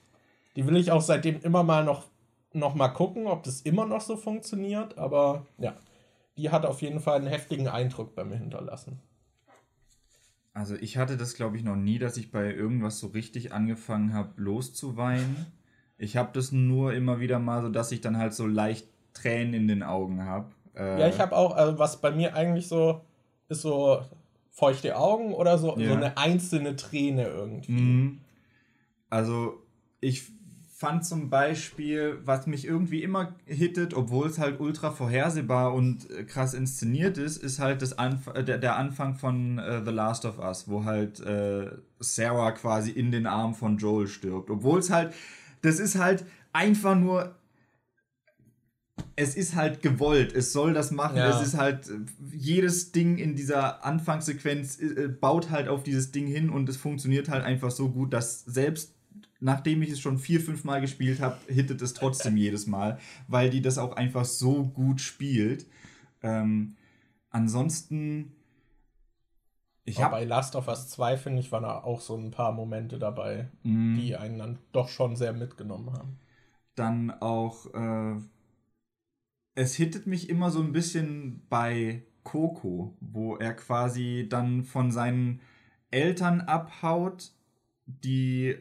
[0.56, 2.04] Die will ich auch seitdem immer mal noch,
[2.52, 4.96] noch mal gucken, ob das immer noch so funktioniert.
[4.98, 5.74] Aber ja,
[6.36, 8.98] die hat auf jeden Fall einen heftigen Eindruck bei mir hinterlassen.
[10.54, 14.14] Also ich hatte das, glaube ich, noch nie, dass ich bei irgendwas so richtig angefangen
[14.14, 15.46] habe, loszuweinen.
[15.98, 19.52] Ich habe das nur immer wieder mal so, dass ich dann halt so leicht Tränen
[19.52, 20.50] in den Augen habe.
[20.76, 23.00] Äh, ja, ich habe auch, also was bei mir eigentlich so
[23.48, 24.02] ist so
[24.54, 25.88] feuchte Augen oder so, ja.
[25.88, 27.72] so eine einzelne Träne irgendwie.
[27.72, 28.20] Mhm.
[29.10, 29.60] Also
[30.00, 30.30] ich
[30.68, 36.24] fand zum Beispiel, was mich irgendwie immer hittet, obwohl es halt ultra vorhersehbar und äh,
[36.24, 40.24] krass inszeniert ist, ist halt das Anf äh, der, der, Anfang von äh, The Last
[40.24, 44.50] of Us, wo halt äh, Sarah quasi in den Arm von Joel stirbt.
[44.50, 45.14] Obwohl es halt,
[45.62, 47.34] das ist halt einfach nur
[49.16, 51.28] es ist halt gewollt, es soll das machen, ja.
[51.30, 51.90] es ist halt,
[52.32, 57.28] jedes Ding in dieser Anfangssequenz äh, baut halt auf dieses Ding hin und es funktioniert
[57.28, 58.94] halt einfach so gut, dass selbst
[59.40, 62.98] nachdem ich es schon vier, fünf Mal gespielt habe, hittet es trotzdem jedes Mal,
[63.28, 65.66] weil die das auch einfach so gut spielt.
[66.22, 66.76] Ähm,
[67.30, 68.32] ansonsten.
[69.84, 72.52] Ich habe bei Last of Us 2, finde ich, waren da auch so ein paar
[72.52, 73.96] Momente dabei, mm.
[73.96, 76.18] die einen dann doch schon sehr mitgenommen haben.
[76.74, 77.66] Dann auch.
[77.74, 78.16] Äh,
[79.54, 85.40] es hittet mich immer so ein bisschen bei Coco, wo er quasi dann von seinen
[85.90, 87.30] Eltern abhaut,
[87.86, 88.56] die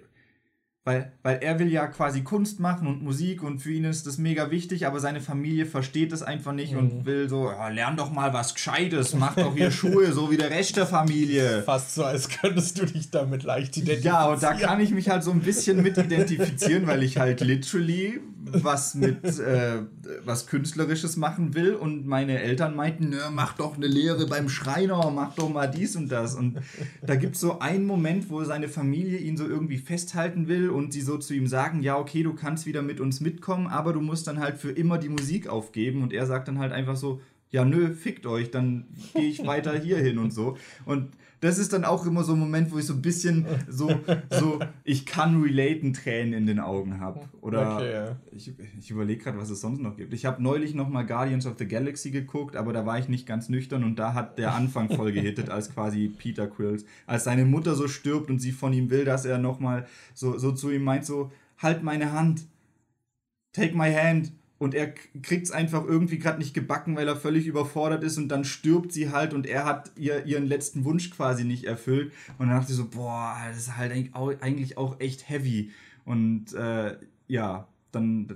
[0.85, 4.17] weil, weil er will ja quasi Kunst machen und Musik und für ihn ist das
[4.17, 6.79] mega wichtig, aber seine Familie versteht das einfach nicht mhm.
[6.79, 10.35] und will so, ja, lern doch mal was Gescheites, mach doch hier Schuhe, so wie
[10.35, 11.63] der Rest der Familie.
[11.63, 14.13] Fast so, als könntest du dich damit leicht identifizieren.
[14.13, 17.39] Ja, und da kann ich mich halt so ein bisschen mit identifizieren, weil ich halt
[17.39, 19.79] literally was mit äh,
[20.23, 25.09] was Künstlerisches machen will und meine Eltern meinten, ne, mach doch eine Lehre beim Schreiner,
[25.11, 26.35] mach doch mal dies und das.
[26.35, 26.59] Und
[27.01, 30.93] da gibt es so einen Moment, wo seine Familie ihn so irgendwie festhalten will und
[30.93, 34.01] sie so zu ihm sagen, ja, okay, du kannst wieder mit uns mitkommen, aber du
[34.01, 36.03] musst dann halt für immer die Musik aufgeben.
[36.03, 39.77] Und er sagt dann halt einfach so, ja, nö, fickt euch, dann gehe ich weiter
[39.77, 40.57] hier hin und so.
[40.85, 41.09] Und
[41.43, 43.91] das ist dann auch immer so ein Moment, wo ich so ein bisschen so,
[44.29, 47.19] so ich kann relaten Tränen in den Augen habe.
[47.41, 48.15] Oder okay, ja.
[48.31, 50.13] ich, ich überlege gerade, was es sonst noch gibt.
[50.13, 53.49] Ich habe neulich nochmal Guardians of the Galaxy geguckt, aber da war ich nicht ganz
[53.49, 57.75] nüchtern und da hat der Anfang voll gehittet, als quasi Peter Quills, als seine Mutter
[57.75, 61.05] so stirbt und sie von ihm will, dass er nochmal so, so zu ihm meint,
[61.05, 62.45] so, halt meine Hand,
[63.51, 64.31] take my hand
[64.63, 68.29] und er kriegt es einfach irgendwie gerade nicht gebacken, weil er völlig überfordert ist und
[68.29, 72.47] dann stirbt sie halt und er hat ihr ihren letzten Wunsch quasi nicht erfüllt und
[72.47, 75.71] dann dachte ich so, boah, das ist halt eigentlich auch echt heavy
[76.05, 76.97] und äh,
[77.27, 78.27] ja, dann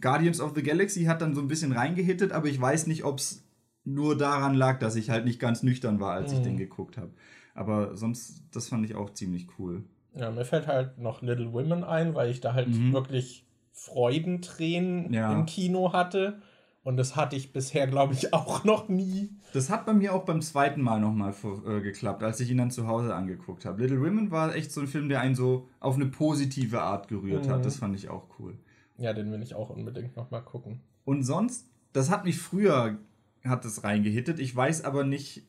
[0.00, 3.18] Guardians of the Galaxy hat dann so ein bisschen reingehittet, aber ich weiß nicht, ob
[3.18, 3.44] es
[3.84, 6.38] nur daran lag, dass ich halt nicht ganz nüchtern war, als mhm.
[6.38, 7.10] ich den geguckt habe.
[7.54, 9.84] Aber sonst, das fand ich auch ziemlich cool.
[10.14, 12.92] Ja, mir fällt halt noch Little Women ein, weil ich da halt mhm.
[12.92, 15.32] wirklich Freudentränen ja.
[15.32, 16.40] im Kino hatte.
[16.84, 19.30] Und das hatte ich bisher, glaube ich, auch noch nie.
[19.52, 21.32] Das hat bei mir auch beim zweiten Mal nochmal
[21.66, 23.82] äh, geklappt, als ich ihn dann zu Hause angeguckt habe.
[23.82, 27.46] Little Women war echt so ein Film, der einen so auf eine positive Art gerührt
[27.46, 27.50] mhm.
[27.50, 27.64] hat.
[27.64, 28.58] Das fand ich auch cool.
[28.98, 30.80] Ja, den will ich auch unbedingt nochmal gucken.
[31.04, 32.98] Und sonst, das hat mich früher,
[33.44, 34.40] hat es reingehittet.
[34.40, 35.46] Ich weiß aber nicht,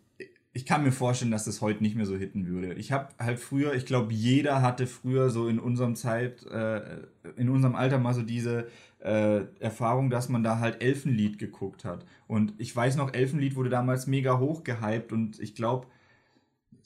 [0.56, 2.74] ich kann mir vorstellen, dass das heute nicht mehr so hitten würde.
[2.76, 6.82] Ich habe halt früher, ich glaube, jeder hatte früher so in unserem Zeit, äh,
[7.38, 8.68] in unserem Alter mal so diese
[9.00, 12.06] äh, Erfahrung, dass man da halt Elfenlied geguckt hat.
[12.28, 15.88] Und ich weiß noch, Elfenlied wurde damals mega hoch gehypt und ich glaube,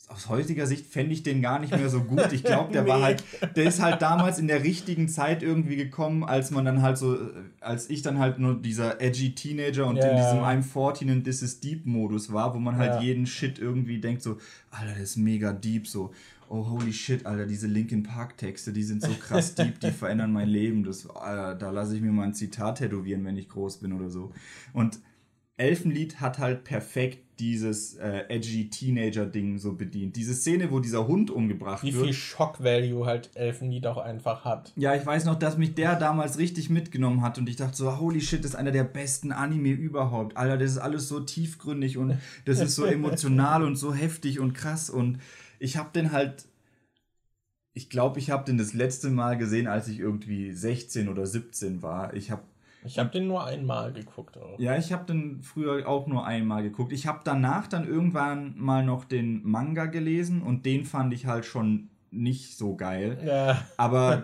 [0.08, 2.32] aus heutiger Sicht fände ich den gar nicht mehr so gut.
[2.32, 2.90] Ich glaube, der nee.
[2.90, 3.24] war halt,
[3.56, 7.18] der ist halt damals in der richtigen Zeit irgendwie gekommen, als man dann halt so,
[7.60, 10.10] als ich dann halt nur dieser edgy Teenager und yeah.
[10.10, 13.02] in diesem I'm 14 and This is Deep Modus war, wo man halt ja.
[13.02, 14.38] jeden Shit irgendwie denkt so,
[14.72, 16.12] Alter, das ist mega deep, so,
[16.50, 20.32] oh holy shit, Alter, diese Linkin Park Texte, die sind so krass deep, die verändern
[20.32, 20.86] mein Leben.
[20.86, 24.10] Das, Alter, da lasse ich mir mal ein Zitat tätowieren, wenn ich groß bin oder
[24.10, 24.32] so.
[24.72, 25.00] Und
[25.58, 30.16] Elfenlied hat halt perfekt dieses äh, edgy Teenager-Ding so bedient.
[30.16, 32.04] Diese Szene, wo dieser Hund umgebracht Wie wird.
[32.04, 34.72] Wie viel Shock-Value halt Elfenlied auch einfach hat.
[34.76, 38.00] Ja, ich weiß noch, dass mich der damals richtig mitgenommen hat und ich dachte so,
[38.00, 40.38] holy shit, das ist einer der besten Anime überhaupt.
[40.38, 44.54] Alter, das ist alles so tiefgründig und das ist so emotional und so heftig und
[44.54, 45.20] krass und
[45.60, 46.46] ich hab den halt
[47.74, 51.84] ich glaube, ich habe den das letzte Mal gesehen, als ich irgendwie 16 oder 17
[51.84, 52.16] war.
[52.16, 52.42] Ich habe
[52.88, 54.60] ich habe den nur einmal geguckt auch.
[54.60, 56.92] Ja, ich habe den früher auch nur einmal geguckt.
[56.94, 61.46] Ich habe danach dann irgendwann mal noch den Manga gelesen und den fand ich halt
[61.46, 63.18] schon nicht so geil.
[63.26, 63.62] Ja.
[63.78, 64.24] Aber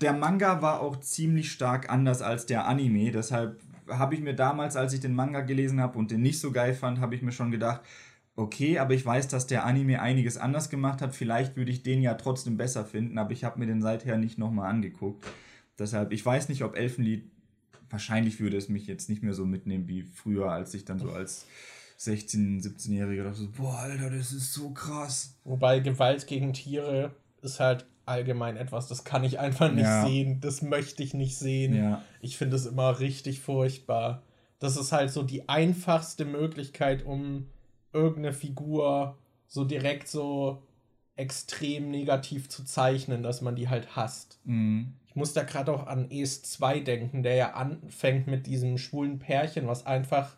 [0.00, 3.12] der Manga war auch ziemlich stark anders als der Anime.
[3.12, 6.52] Deshalb habe ich mir damals, als ich den Manga gelesen habe und den nicht so
[6.52, 7.80] geil fand, habe ich mir schon gedacht,
[8.36, 11.14] okay, aber ich weiß, dass der Anime einiges anders gemacht hat.
[11.14, 14.38] Vielleicht würde ich den ja trotzdem besser finden, aber ich habe mir den seither nicht
[14.38, 15.26] nochmal angeguckt.
[15.78, 17.30] Deshalb, ich weiß nicht, ob Elfenlied
[17.90, 21.10] wahrscheinlich würde es mich jetzt nicht mehr so mitnehmen wie früher, als ich dann so
[21.10, 21.46] als
[21.98, 25.34] 16-, 17-Jähriger dachte, so, boah, Alter, das ist so krass.
[25.44, 30.06] Wobei Gewalt gegen Tiere ist halt allgemein etwas, das kann ich einfach nicht ja.
[30.06, 31.74] sehen, das möchte ich nicht sehen.
[31.74, 32.02] Ja.
[32.20, 34.22] Ich finde es immer richtig furchtbar.
[34.58, 37.46] Das ist halt so die einfachste Möglichkeit, um
[37.92, 40.62] irgendeine Figur so direkt so
[41.16, 44.38] extrem negativ zu zeichnen, dass man die halt hasst.
[44.44, 44.94] Mhm.
[45.06, 49.18] Ich muss da gerade auch an Es 2 denken, der ja anfängt mit diesem schwulen
[49.18, 50.36] Pärchen, was einfach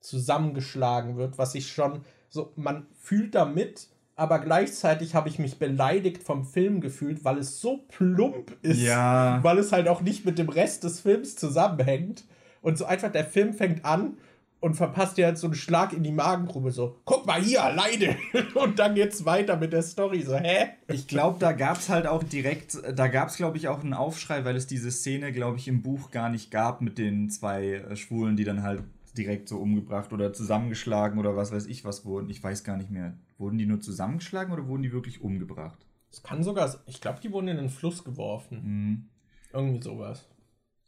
[0.00, 6.22] zusammengeschlagen wird, was ich schon so, man fühlt damit, aber gleichzeitig habe ich mich beleidigt
[6.22, 9.38] vom Film gefühlt, weil es so plump ist, ja.
[9.42, 12.24] weil es halt auch nicht mit dem Rest des Films zusammenhängt.
[12.60, 14.18] Und so einfach der Film fängt an
[14.62, 18.16] und verpasst dir halt so einen Schlag in die Magengrube, so, guck mal hier, alleine.
[18.54, 20.68] und dann geht's weiter mit der Story, so, hä?
[20.86, 24.54] Ich glaube, da gab's halt auch direkt, da gab's, glaube ich, auch einen Aufschrei, weil
[24.54, 28.36] es diese Szene, glaube ich, im Buch gar nicht gab mit den zwei äh, Schwulen,
[28.36, 28.84] die dann halt
[29.18, 32.30] direkt so umgebracht oder zusammengeschlagen oder was weiß ich was wurden.
[32.30, 33.14] Ich weiß gar nicht mehr.
[33.38, 35.84] Wurden die nur zusammengeschlagen oder wurden die wirklich umgebracht?
[36.12, 38.60] Es kann sogar, ich glaube, die wurden in den Fluss geworfen.
[38.62, 39.08] Mhm.
[39.52, 40.24] Irgendwie sowas.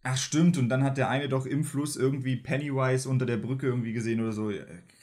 [0.07, 3.67] Ach stimmt, und dann hat der eine doch im Fluss irgendwie Pennywise unter der Brücke
[3.67, 4.53] irgendwie gesehen oder so.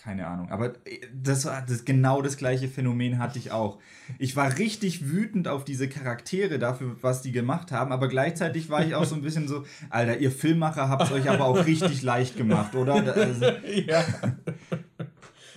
[0.04, 0.52] Keine Ahnung.
[0.52, 3.80] Aber äh, das war das, genau das gleiche Phänomen hatte ich auch.
[4.20, 8.86] Ich war richtig wütend auf diese Charaktere dafür, was die gemacht haben, aber gleichzeitig war
[8.86, 12.02] ich auch so ein bisschen so, Alter, ihr Filmmacher habt es euch aber auch richtig
[12.04, 12.94] leicht gemacht, oder?
[12.94, 13.46] Also,
[13.88, 14.04] ja.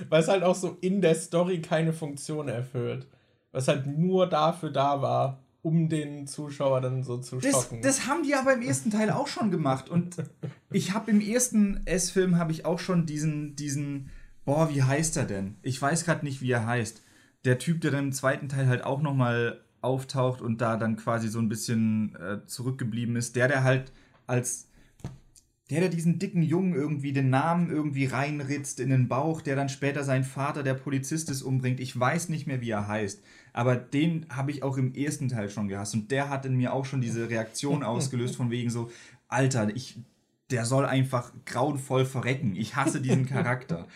[0.08, 3.06] Weil es halt auch so in der Story keine Funktion erfüllt.
[3.52, 7.80] Was halt nur dafür da war, um den Zuschauer dann so zu schocken.
[7.80, 9.88] Das, das haben die aber im ersten Teil auch schon gemacht.
[9.88, 10.16] Und
[10.70, 14.10] ich habe im ersten S-Film habe ich auch schon diesen, diesen,
[14.44, 15.56] boah, wie heißt er denn?
[15.62, 17.02] Ich weiß gerade nicht, wie er heißt.
[17.46, 21.28] Der Typ, der dann im zweiten Teil halt auch nochmal auftaucht und da dann quasi
[21.28, 23.34] so ein bisschen äh, zurückgeblieben ist.
[23.34, 23.90] Der, der halt
[24.26, 24.68] als
[25.70, 29.70] der, der diesen dicken Jungen irgendwie den Namen irgendwie reinritzt in den Bauch, der dann
[29.70, 31.80] später seinen Vater, der Polizist ist, umbringt.
[31.80, 33.22] Ich weiß nicht mehr, wie er heißt.
[33.54, 35.94] Aber den habe ich auch im ersten Teil schon gehasst.
[35.94, 38.90] Und der hat in mir auch schon diese Reaktion ausgelöst, von wegen so,
[39.28, 39.96] Alter, ich,
[40.50, 42.56] der soll einfach grauenvoll verrecken.
[42.56, 43.86] Ich hasse diesen Charakter.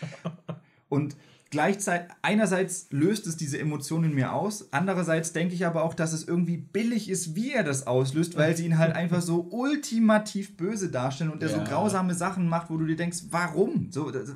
[0.88, 1.16] Und
[1.50, 6.12] gleichzeitig, einerseits löst es diese Emotionen in mir aus, andererseits denke ich aber auch, dass
[6.12, 10.56] es irgendwie billig ist, wie er das auslöst, weil sie ihn halt einfach so ultimativ
[10.56, 11.58] böse darstellen und er ja.
[11.58, 13.90] so grausame Sachen macht, wo du dir denkst, warum?
[13.90, 14.34] So, das,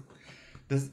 [0.66, 0.90] das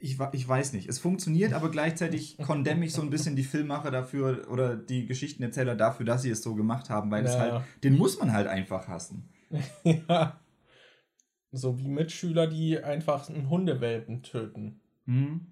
[0.00, 0.88] ich, ich weiß nicht.
[0.88, 5.74] Es funktioniert, aber gleichzeitig kondemne ich so ein bisschen die Filmmacher dafür oder die Geschichtenerzähler
[5.74, 7.30] dafür, dass sie es so gemacht haben, weil ja.
[7.30, 9.28] es halt, den muss man halt einfach hassen.
[9.84, 10.40] ja.
[11.52, 14.80] So wie Mitschüler, die einfach einen Hundewelpen töten.
[15.06, 15.46] Mhm.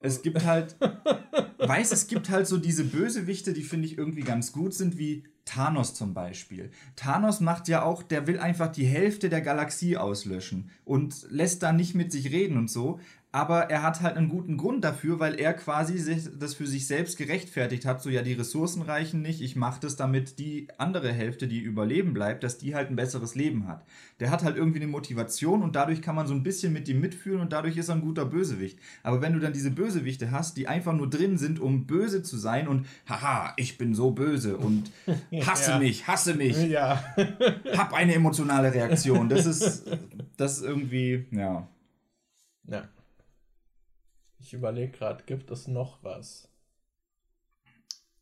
[0.00, 0.76] Es gibt halt,
[1.58, 5.24] weiß, es gibt halt so diese Bösewichte, die finde ich irgendwie ganz gut sind, wie
[5.44, 6.70] Thanos zum Beispiel.
[6.96, 11.72] Thanos macht ja auch, der will einfach die Hälfte der Galaxie auslöschen und lässt da
[11.72, 12.98] nicht mit sich reden und so
[13.34, 16.86] aber er hat halt einen guten Grund dafür, weil er quasi sich, das für sich
[16.86, 21.10] selbst gerechtfertigt hat, so ja, die Ressourcen reichen nicht, ich mache das, damit die andere
[21.10, 23.86] Hälfte, die überleben bleibt, dass die halt ein besseres Leben hat.
[24.20, 27.00] Der hat halt irgendwie eine Motivation und dadurch kann man so ein bisschen mit ihm
[27.00, 28.78] mitfühlen und dadurch ist er ein guter Bösewicht.
[29.02, 32.36] Aber wenn du dann diese Bösewichte hast, die einfach nur drin sind, um böse zu
[32.36, 34.90] sein und haha, ich bin so böse und
[35.46, 35.78] hasse ja.
[35.78, 37.02] mich, hasse mich, ja.
[37.78, 39.90] hab eine emotionale Reaktion, das ist,
[40.36, 41.66] das ist irgendwie, ja.
[42.68, 42.88] Ja.
[44.42, 46.48] Ich überlege gerade, gibt es noch was?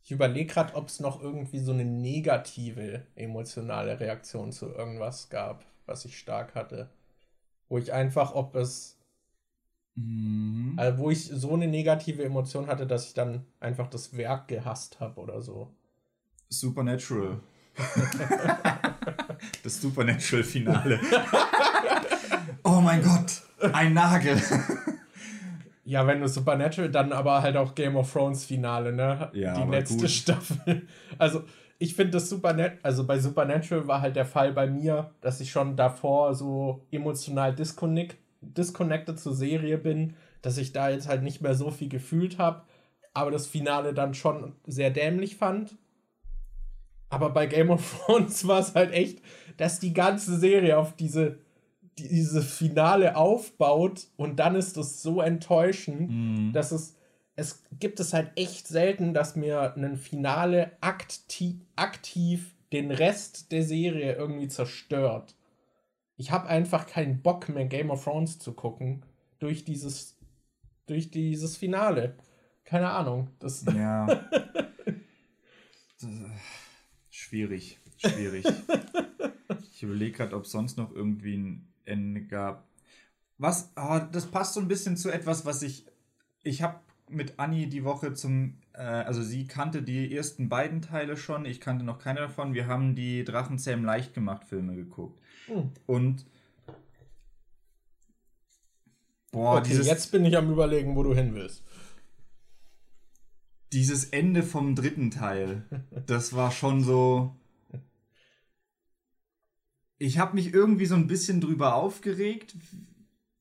[0.05, 5.65] Ich überlege gerade, ob es noch irgendwie so eine negative emotionale Reaktion zu irgendwas gab,
[5.87, 6.91] was ich stark hatte.
[7.69, 8.99] Wo ich einfach, ob es.
[9.95, 10.75] Mhm.
[10.77, 15.01] Also wo ich so eine negative Emotion hatte, dass ich dann einfach das Werk gehasst
[15.01, 15.73] habe oder so.
[16.51, 17.41] Supernatural.
[19.63, 21.01] das Supernatural-Finale.
[22.65, 23.43] oh mein Gott,
[23.73, 24.39] ein Nagel.
[25.91, 29.29] Ja, wenn du Supernatural, dann aber halt auch Game of Thrones Finale, ne?
[29.33, 30.11] Ja, Die letzte gut.
[30.11, 30.87] Staffel.
[31.19, 31.43] Also,
[31.81, 35.51] ich finde das Supernatural, also bei Supernatural war halt der Fall bei mir, dass ich
[35.51, 41.41] schon davor so emotional disconnect, disconnected zur Serie bin, dass ich da jetzt halt nicht
[41.41, 42.63] mehr so viel gefühlt habe,
[43.13, 45.77] aber das Finale dann schon sehr dämlich fand.
[47.09, 49.23] Aber bei Game of Thrones war es halt echt,
[49.57, 51.41] dass die ganze Serie auf diese
[52.09, 56.53] dieses Finale aufbaut und dann ist es so enttäuschend, mhm.
[56.53, 56.97] dass es
[57.37, 63.63] es gibt es halt echt selten, dass mir ein Finale aktiv, aktiv den Rest der
[63.63, 65.35] Serie irgendwie zerstört.
[66.17, 69.07] Ich habe einfach keinen Bock mehr Game of Thrones zu gucken
[69.39, 70.19] durch dieses
[70.87, 72.17] durch dieses Finale.
[72.65, 74.07] Keine Ahnung, das Ja.
[77.11, 78.45] schwierig, schwierig.
[79.73, 82.69] ich überlege gerade, ob sonst noch irgendwie ein Ende gab.
[83.39, 85.87] Was, oh, das passt so ein bisschen zu etwas, was ich,
[86.43, 86.81] ich habe
[87.11, 91.61] mit Anni die Woche zum, äh, also sie kannte die ersten beiden Teile schon, ich
[91.61, 92.55] kannte noch keine davon.
[92.55, 95.21] Wir haben die Drachenzähm leicht gemacht Filme geguckt.
[95.49, 95.73] Mhm.
[95.87, 96.27] Und
[99.33, 101.65] boah, okay, dieses, jetzt bin ich am überlegen, wo du hin willst.
[103.73, 105.65] Dieses Ende vom dritten Teil,
[106.07, 107.40] das war schon so
[110.01, 112.57] ich habe mich irgendwie so ein bisschen drüber aufgeregt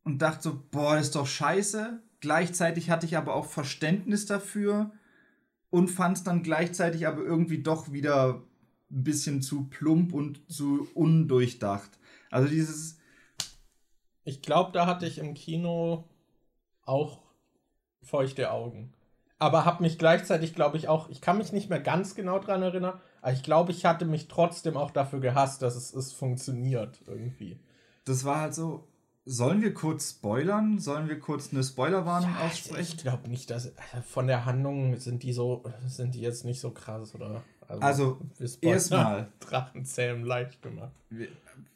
[0.04, 2.04] und dachte so, boah, das ist doch scheiße.
[2.20, 4.92] Gleichzeitig hatte ich aber auch Verständnis dafür
[5.70, 8.44] und fand es dann gleichzeitig aber irgendwie doch wieder
[8.92, 11.98] ein bisschen zu plump und zu undurchdacht.
[12.30, 13.00] Also dieses.
[14.26, 16.10] Ich glaube, da hatte ich im Kino
[16.84, 17.22] auch
[18.04, 18.94] feuchte Augen.
[19.38, 22.62] Aber habe mich gleichzeitig, glaube ich, auch, ich kann mich nicht mehr ganz genau dran
[22.62, 27.02] erinnern, aber ich glaube, ich hatte mich trotzdem auch dafür gehasst, dass es, es funktioniert
[27.08, 27.60] irgendwie.
[28.06, 28.88] Das war halt so,
[29.32, 30.80] Sollen wir kurz spoilern?
[30.80, 32.82] Sollen wir kurz eine Spoilerwarnung ja, aussprechen?
[32.82, 33.72] Ich glaube nicht, dass
[34.08, 37.44] von der Handlung sind die so, sind die jetzt nicht so krass, oder?
[37.68, 39.28] Also, also erstmal.
[39.40, 40.94] Drachenzähmen leicht gemacht.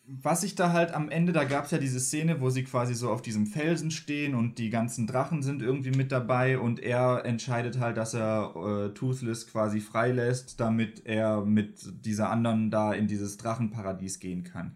[0.07, 2.95] Was ich da halt am Ende, da gab es ja diese Szene, wo sie quasi
[2.95, 7.23] so auf diesem Felsen stehen und die ganzen Drachen sind irgendwie mit dabei und er
[7.23, 13.05] entscheidet halt, dass er äh, Toothless quasi freilässt, damit er mit dieser anderen da in
[13.05, 14.75] dieses Drachenparadies gehen kann.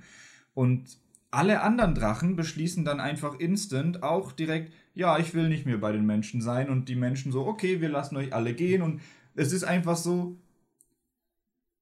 [0.54, 0.98] Und
[1.32, 5.92] alle anderen Drachen beschließen dann einfach instant auch direkt, ja, ich will nicht mehr bei
[5.92, 6.70] den Menschen sein.
[6.70, 8.82] Und die Menschen so, okay, wir lassen euch alle gehen.
[8.82, 9.02] Und
[9.36, 10.38] es ist einfach so,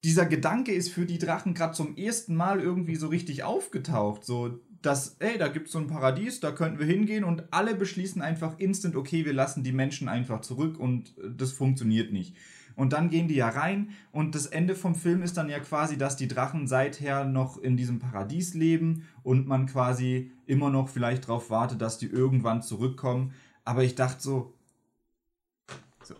[0.03, 4.59] dieser Gedanke ist für die Drachen gerade zum ersten Mal irgendwie so richtig aufgetaucht, so
[4.81, 7.23] dass, ey, da gibt es so ein Paradies, da könnten wir hingehen.
[7.23, 10.79] Und alle beschließen einfach instant, okay, wir lassen die Menschen einfach zurück.
[10.79, 12.35] Und äh, das funktioniert nicht.
[12.75, 15.97] Und dann gehen die ja rein und das Ende vom Film ist dann ja quasi,
[15.97, 21.23] dass die Drachen seither noch in diesem Paradies leben und man quasi immer noch vielleicht
[21.23, 23.33] darauf wartet, dass die irgendwann zurückkommen.
[23.63, 24.53] Aber ich dachte so,
[26.03, 26.15] so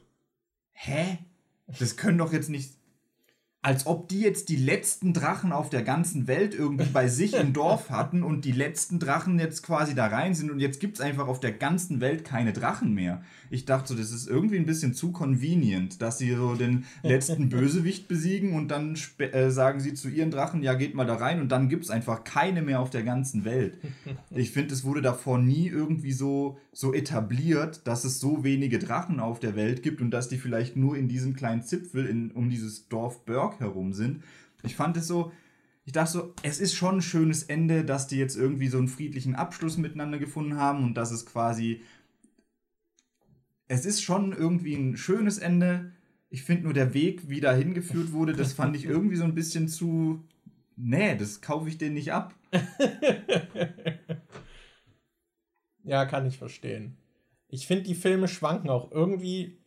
[0.72, 1.20] hä?
[1.68, 2.74] Das können doch jetzt nicht
[3.66, 7.51] als ob die jetzt die letzten Drachen auf der ganzen Welt irgendwie bei sich im
[7.53, 11.01] Dorf hatten und die letzten Drachen jetzt quasi da rein sind und jetzt gibt es
[11.01, 13.24] einfach auf der ganzen Welt keine Drachen mehr.
[13.49, 17.49] Ich dachte so, das ist irgendwie ein bisschen zu convenient, dass sie so den letzten
[17.49, 21.41] Bösewicht besiegen und dann äh, sagen sie zu ihren Drachen, ja, geht mal da rein
[21.41, 23.80] und dann gibt es einfach keine mehr auf der ganzen Welt.
[24.32, 29.20] Ich finde, es wurde davor nie irgendwie so, so etabliert, dass es so wenige Drachen
[29.20, 32.49] auf der Welt gibt und dass die vielleicht nur in diesem kleinen Zipfel in, um
[32.49, 33.24] dieses Dorf
[33.60, 34.24] Herum sind.
[34.64, 35.32] Ich fand es so,
[35.86, 38.88] ich dachte so, es ist schon ein schönes Ende, dass die jetzt irgendwie so einen
[38.88, 41.82] friedlichen Abschluss miteinander gefunden haben und dass es quasi.
[43.68, 45.91] Es ist schon irgendwie ein schönes Ende.
[46.30, 49.36] Ich finde nur der Weg, wie da hingeführt wurde, das fand ich irgendwie so ein
[49.36, 50.24] bisschen zu.
[50.76, 52.34] Nee, das kaufe ich denen nicht ab.
[55.84, 56.97] ja, kann ich verstehen.
[57.47, 58.91] Ich finde, die Filme schwanken auch.
[58.91, 59.60] Irgendwie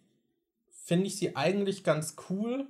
[0.85, 2.67] finde ich sie eigentlich ganz cool,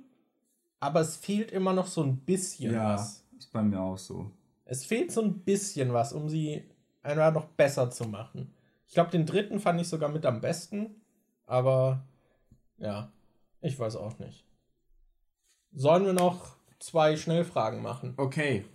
[0.79, 3.25] aber es fehlt immer noch so ein bisschen ja, was.
[3.37, 4.31] Ist bei mir auch so.
[4.65, 6.63] Es fehlt so ein bisschen was, um sie
[7.01, 8.53] einfach noch besser zu machen.
[8.87, 11.01] Ich glaube, den dritten fand ich sogar mit am besten,
[11.45, 12.03] aber
[12.77, 13.11] ja,
[13.61, 14.45] ich weiß auch nicht.
[15.73, 18.13] Sollen wir noch zwei Schnellfragen machen?
[18.17, 18.65] Okay.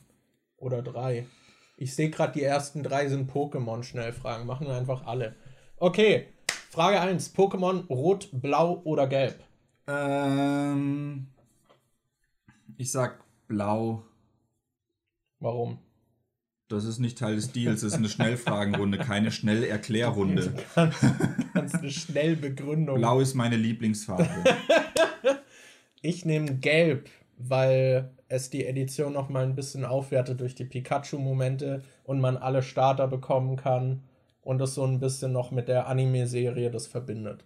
[0.57, 1.26] Oder drei.
[1.76, 4.46] Ich sehe gerade, die ersten drei sind Pokémon-Schnellfragen.
[4.46, 5.34] Machen wir einfach alle.
[5.76, 6.28] Okay,
[6.70, 7.34] Frage 1.
[7.34, 9.42] Pokémon rot, blau oder gelb?
[9.86, 11.28] Ähm,
[12.77, 14.05] ich sag blau.
[15.41, 15.79] Warum?
[16.68, 20.55] Das ist nicht Teil des Deals, das ist eine Schnellfragenrunde, keine Schnellerklärrunde.
[20.75, 21.01] Kannst,
[21.53, 22.97] kannst eine Schnellbegründung.
[22.97, 24.27] Blau ist meine Lieblingsfarbe.
[26.01, 31.83] ich nehme gelb, weil es die Edition noch mal ein bisschen aufwertet durch die Pikachu-Momente
[32.05, 34.03] und man alle Starter bekommen kann
[34.41, 37.45] und es so ein bisschen noch mit der Anime-Serie das verbindet.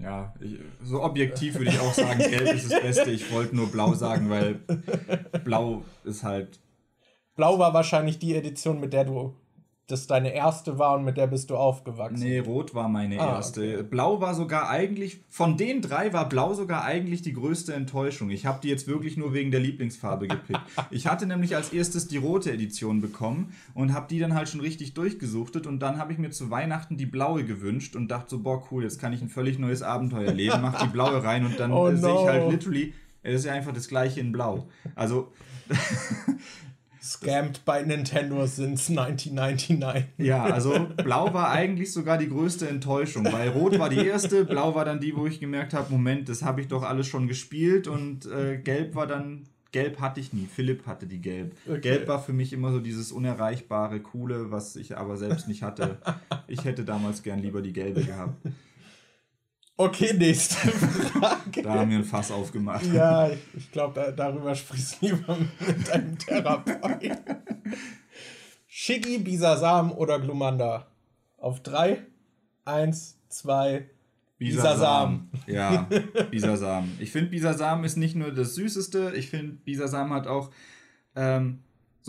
[0.00, 3.10] Ja, ich, so objektiv würde ich auch sagen, gelb ist das Beste.
[3.10, 4.60] Ich wollte nur blau sagen, weil
[5.44, 6.60] blau ist halt.
[7.34, 9.34] Blau war wahrscheinlich die Edition, mit der du
[9.86, 12.24] das deine erste war und mit der bist du aufgewachsen.
[12.24, 13.60] Nee, rot war meine ah, erste.
[13.60, 13.82] Okay.
[13.84, 18.30] Blau war sogar eigentlich, von den drei war blau sogar eigentlich die größte Enttäuschung.
[18.30, 20.60] Ich habe die jetzt wirklich nur wegen der Lieblingsfarbe gepickt.
[20.90, 24.60] ich hatte nämlich als erstes die rote Edition bekommen und habe die dann halt schon
[24.60, 28.40] richtig durchgesuchtet und dann habe ich mir zu Weihnachten die blaue gewünscht und dachte so,
[28.40, 31.60] boah cool, jetzt kann ich ein völlig neues Abenteuer leben, mach die blaue rein und
[31.60, 31.96] dann oh no.
[31.96, 34.68] sehe ich halt literally, es ist ja einfach das gleiche in blau.
[34.96, 35.32] Also
[37.06, 40.04] Scammed bei Nintendo since 1999.
[40.18, 44.74] Ja, also blau war eigentlich sogar die größte Enttäuschung, weil rot war die erste, blau
[44.74, 47.86] war dann die, wo ich gemerkt habe, Moment, das habe ich doch alles schon gespielt
[47.88, 51.54] und äh, gelb war dann, gelb hatte ich nie, Philipp hatte die gelb.
[51.66, 51.80] Okay.
[51.80, 55.98] Gelb war für mich immer so dieses unerreichbare, coole, was ich aber selbst nicht hatte.
[56.48, 58.34] Ich hätte damals gern lieber die gelbe gehabt.
[59.78, 61.62] Okay, nächste Frage.
[61.62, 62.86] Da haben wir ein Fass aufgemacht.
[62.86, 67.18] Ja, ich glaube, da, darüber sprichst du lieber mit deinem Therapeut.
[68.66, 70.86] Shiggy, Bisasam oder Glumanda?
[71.36, 72.06] Auf drei,
[72.64, 73.90] eins, zwei,
[74.38, 75.30] Bisasam.
[75.46, 75.88] Ja,
[76.30, 76.92] Bisasam.
[76.98, 80.50] Ich finde, Bisasam ist nicht nur das Süßeste, ich finde, Bisasam hat auch
[81.14, 81.60] ähm,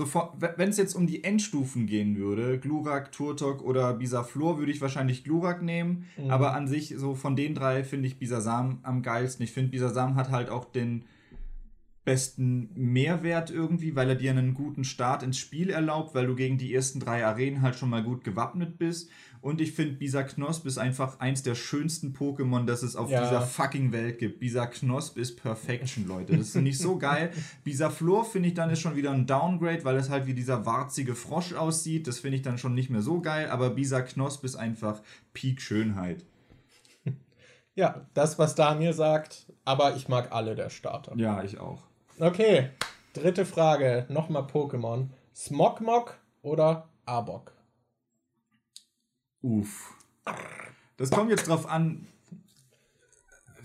[0.06, 5.24] wenn es jetzt um die Endstufen gehen würde, Glurak, Turtok oder Bisaflor, würde ich wahrscheinlich
[5.24, 6.06] Glurak nehmen.
[6.18, 6.30] Mhm.
[6.30, 9.44] Aber an sich, so von den drei, finde ich Bisasam am geilsten.
[9.44, 11.06] Ich finde, Bisasam hat halt auch den,
[12.08, 16.58] besten Mehrwert irgendwie, weil er dir einen guten Start ins Spiel erlaubt, weil du gegen
[16.58, 19.10] die ersten drei Arenen halt schon mal gut gewappnet bist.
[19.42, 23.24] Und ich finde, Bisa Knosp ist einfach eins der schönsten Pokémon, das es auf ja.
[23.24, 24.40] dieser fucking Welt gibt.
[24.40, 26.38] Bisa Knosp ist Perfection, Leute.
[26.38, 27.32] Das ist nicht so geil.
[27.64, 30.66] Bisa Flor finde ich dann ist schon wieder ein Downgrade, weil es halt wie dieser
[30.66, 32.08] warzige Frosch aussieht.
[32.08, 33.50] Das finde ich dann schon nicht mehr so geil.
[33.50, 35.02] Aber Bisa Knosp ist einfach
[35.34, 36.26] Peak Schönheit.
[37.76, 41.14] Ja, das, was Daniel sagt, aber ich mag alle der Starter.
[41.16, 41.84] Ja, ich auch.
[42.18, 42.72] Okay,
[43.14, 44.08] dritte Frage.
[44.10, 45.10] Nochmal Pokémon.
[45.36, 47.52] Smogmog oder Arbok?
[49.48, 49.94] Uff.
[50.98, 52.06] Das kommt jetzt drauf an.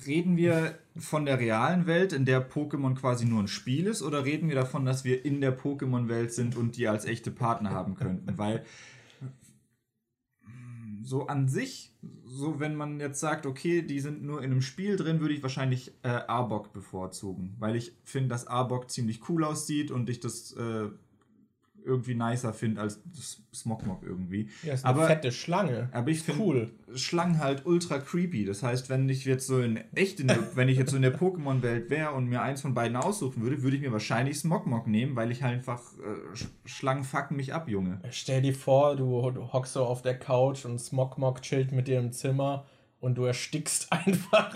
[0.07, 4.25] Reden wir von der realen Welt, in der Pokémon quasi nur ein Spiel ist, oder
[4.25, 7.97] reden wir davon, dass wir in der Pokémon-Welt sind und die als echte Partner haben
[7.97, 8.39] könnten?
[8.39, 8.65] Weil
[11.03, 11.93] so an sich,
[12.25, 15.43] so wenn man jetzt sagt, okay, die sind nur in einem Spiel drin, würde ich
[15.43, 20.53] wahrscheinlich äh, Arbok bevorzugen, weil ich finde, dass Arbok ziemlich cool aussieht und ich das
[20.53, 20.91] äh,
[21.85, 23.01] irgendwie nicer finde als
[23.55, 24.49] Smogmog irgendwie.
[24.63, 25.89] Ja, ist eine aber, fette Schlange.
[25.93, 26.71] Aber ich finde cool.
[26.95, 28.45] Schlangen halt ultra creepy.
[28.45, 31.03] Das heißt, wenn ich jetzt so in echt in der, wenn ich jetzt so in
[31.03, 34.87] der Pokémon-Welt wäre und mir eins von beiden aussuchen würde, würde ich mir wahrscheinlich Smogmog
[34.87, 38.01] nehmen, weil ich halt einfach äh, Schlangen fucken mich ab, Junge.
[38.11, 41.99] Stell dir vor, du, du hockst so auf der Couch und Smogmog chillt mit dir
[41.99, 42.67] im Zimmer
[43.03, 44.55] und du erstickst einfach.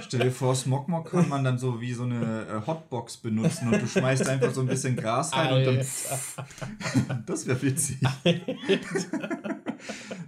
[0.00, 3.82] Stell dir vor, Smogmog kann man dann so wie so eine äh, Hotbox benutzen und
[3.82, 5.70] du schmeißt einfach so ein bisschen Gras rein Alter.
[5.70, 5.86] und
[7.08, 7.24] dann.
[7.26, 7.98] das wäre witzig.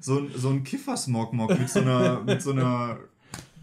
[0.00, 2.98] so, so ein Kiffer-Smogmog mit so einer, mit so einer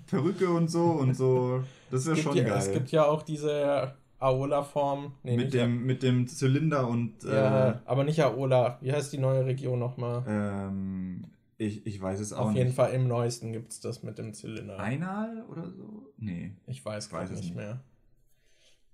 [0.08, 1.64] Perücke und so und so.
[1.92, 2.58] Das wäre schon ja, geil.
[2.58, 5.12] Es gibt ja auch diese Aola-Form.
[5.24, 7.22] Nee, mit, dem, mit dem Zylinder und.
[7.24, 8.78] Ja, äh, aber nicht Aola.
[8.80, 10.24] Wie heißt die neue Region nochmal?
[10.26, 11.26] Ähm.
[11.62, 12.50] Ich, ich weiß es auch nicht.
[12.52, 14.80] Auf jeden Fall im neuesten gibt es das mit dem Zylinder.
[14.80, 16.08] Einal oder so?
[16.18, 16.54] Nee.
[16.68, 17.82] Ich weiß, weiß es nicht mehr.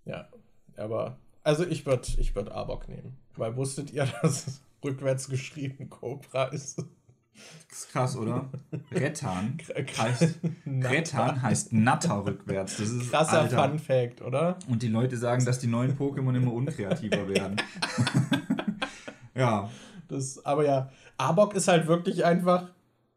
[0.03, 0.30] Ja,
[0.76, 1.20] aber.
[1.43, 3.18] Also ich würde ich würd Arbok nehmen.
[3.36, 6.80] Weil wusstet ihr, dass es rückwärts geschrieben Cobra ist?
[7.70, 8.49] Das ist krass, oder?
[8.91, 9.59] Rettan
[9.99, 12.78] heißt, Rettan heißt Natter rückwärts.
[12.78, 13.70] Das ist Krasser Alter.
[13.70, 14.57] Fun Fact, oder?
[14.68, 17.57] Und die Leute sagen, dass die neuen Pokémon immer unkreativer werden.
[19.36, 19.70] ja.
[20.07, 22.70] Das, aber ja, Arbok ist halt wirklich einfach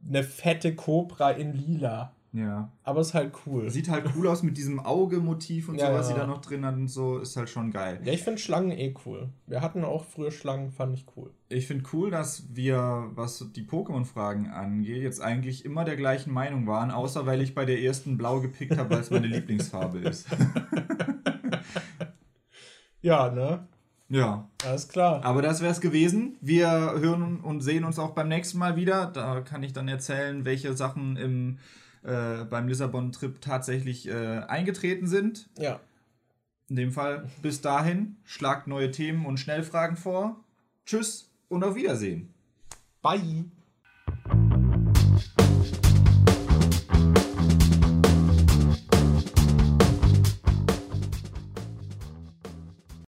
[0.07, 2.15] eine fette Cobra in lila.
[2.33, 2.71] Ja.
[2.83, 3.71] Aber ist halt cool.
[3.71, 6.15] Sieht halt cool aus mit diesem Auge-Motiv und ja, so, was ja.
[6.15, 8.01] sie da noch drin hat und so, ist halt schon geil.
[8.05, 9.31] Ja, ich finde Schlangen eh cool.
[9.47, 11.31] Wir hatten auch früher Schlangen, fand ich cool.
[11.49, 16.67] Ich finde cool, dass wir, was die Pokémon-Fragen angeht, jetzt eigentlich immer der gleichen Meinung
[16.67, 20.27] waren, außer weil ich bei der ersten blau gepickt habe, weil es meine Lieblingsfarbe ist.
[23.01, 23.67] ja, ne?
[24.09, 24.49] Ja.
[24.65, 25.25] Alles klar.
[25.25, 26.37] Aber das wäre es gewesen.
[26.41, 29.07] Wir hören und sehen uns auch beim nächsten Mal wieder.
[29.07, 31.59] Da kann ich dann erzählen, welche Sachen im,
[32.03, 35.49] äh, beim Lissabon-Trip tatsächlich äh, eingetreten sind.
[35.59, 35.81] Ja.
[36.69, 40.37] In dem Fall bis dahin, schlagt neue Themen und Schnellfragen vor.
[40.85, 42.33] Tschüss und auf Wiedersehen.
[43.03, 43.45] Bye.